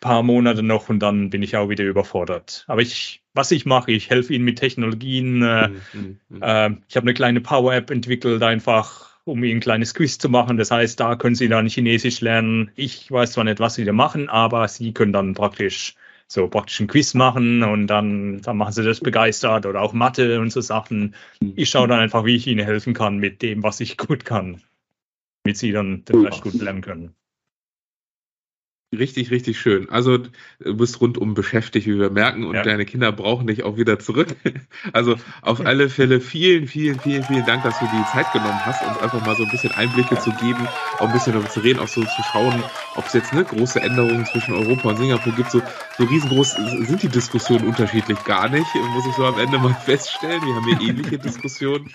[0.00, 2.66] paar Monate noch und dann bin ich auch wieder überfordert.
[2.68, 5.38] Aber ich, was ich mache, ich helfe ihnen mit Technologien.
[5.38, 5.80] Mhm,
[6.28, 6.42] mhm.
[6.42, 10.56] Äh, ich habe eine kleine Power-App entwickelt, einfach um ein kleines Quiz zu machen.
[10.56, 12.70] Das heißt, da können Sie dann Chinesisch lernen.
[12.76, 15.94] Ich weiß zwar nicht, was Sie da machen, aber Sie können dann praktisch
[16.26, 20.40] so praktisch ein Quiz machen und dann, dann machen Sie das begeistert oder auch Mathe
[20.40, 21.14] und so Sachen.
[21.56, 24.62] Ich schaue dann einfach, wie ich Ihnen helfen kann mit dem, was ich gut kann,
[25.42, 27.14] damit Sie dann Rest gut lernen können.
[28.98, 29.88] Richtig, richtig schön.
[29.90, 32.62] Also du bist rundum beschäftigt, wie wir merken, und ja.
[32.62, 34.28] deine Kinder brauchen dich auch wieder zurück.
[34.92, 38.86] Also auf alle Fälle vielen, vielen, vielen, vielen Dank, dass du die Zeit genommen hast,
[38.86, 40.68] uns einfach mal so ein bisschen Einblicke zu geben,
[40.98, 42.62] auch ein bisschen darüber zu reden, auch so zu schauen,
[42.96, 45.50] ob es jetzt eine große Änderungen zwischen Europa und Singapur gibt.
[45.50, 45.62] So,
[45.96, 50.42] so riesengroß sind die Diskussionen unterschiedlich gar nicht, muss ich so am Ende mal feststellen.
[50.44, 51.90] Wir haben hier ähnliche Diskussionen.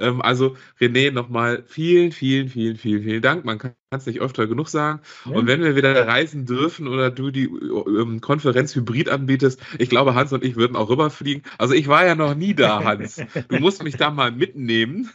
[0.00, 3.44] Ähm, also René, nochmal vielen, vielen, vielen, vielen, vielen Dank.
[3.44, 5.00] Man kann es nicht öfter genug sagen.
[5.24, 5.32] Ja.
[5.36, 10.14] Und wenn wir wieder reisen dürfen oder du die ähm, Konferenz Hybrid anbietest, ich glaube,
[10.14, 11.42] Hans und ich würden auch rüberfliegen.
[11.58, 13.20] Also ich war ja noch nie da, Hans.
[13.48, 15.10] Du musst mich da mal mitnehmen.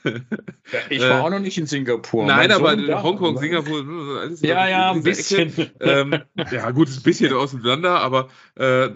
[0.89, 2.25] Ich war äh, auch noch nicht in Singapur.
[2.25, 3.85] Nein, aber in Hongkong, Singapur,
[4.21, 5.53] alles Ja, ja, ein bisschen.
[5.79, 6.15] Ähm,
[6.51, 8.89] ja, gut, ein bisschen auseinander, aber äh,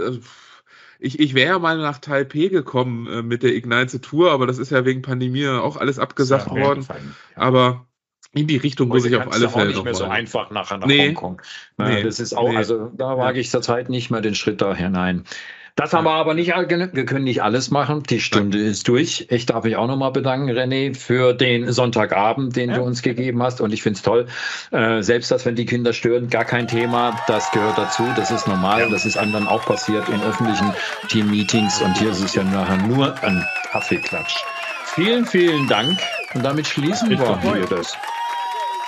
[1.00, 4.58] ich, ich wäre ja mal nach Taipei gekommen äh, mit der Ignite Tour, aber das
[4.58, 6.86] ist ja wegen Pandemie auch alles abgesagt ja, worden.
[6.90, 6.98] Ja.
[7.36, 7.86] Aber
[8.34, 10.88] in die Richtung muss ich auf alle Fälle auch nicht mehr so einfach nachher nach
[10.88, 11.08] nee.
[11.08, 11.42] Hongkong.
[11.78, 12.04] Nee.
[12.04, 12.58] Das ist auch, nee.
[12.58, 15.24] also da wage ich zurzeit nicht mehr den Schritt da hinein.
[15.80, 18.04] Das haben wir aber nicht, wir können nicht alles machen.
[18.04, 19.28] Die Stunde ist durch.
[19.30, 22.76] Ich darf mich auch nochmal bedanken, René, für den Sonntagabend, den ja.
[22.76, 23.62] du uns gegeben hast.
[23.62, 24.28] Und ich finde es toll.
[24.72, 27.18] Äh, selbst das, wenn die Kinder stören, gar kein Thema.
[27.28, 28.04] Das gehört dazu.
[28.18, 28.82] Das ist normal.
[28.82, 28.90] Ja.
[28.90, 30.74] Das ist anderen auch passiert in öffentlichen
[31.08, 31.82] Team-Meetings.
[31.82, 34.36] Und hier ist es ja nachher nur ein Kaffeeklatsch.
[34.84, 35.98] Vielen, vielen Dank.
[36.34, 37.96] Und damit schließen wir hier das.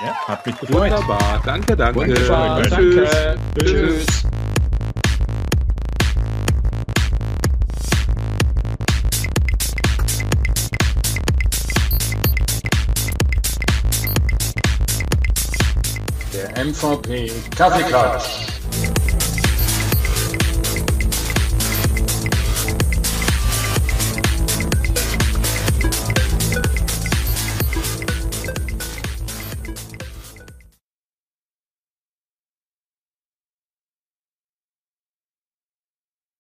[0.03, 0.91] Ja, hat mich gefreut.
[0.91, 1.41] Wunderbar.
[1.45, 1.99] Danke, danke.
[2.01, 2.63] Wunderbar.
[2.63, 3.37] Danke.
[3.57, 3.69] Tschüss.
[3.71, 4.23] Tschüss.
[16.55, 18.50] MVP Kaffeeklatsch.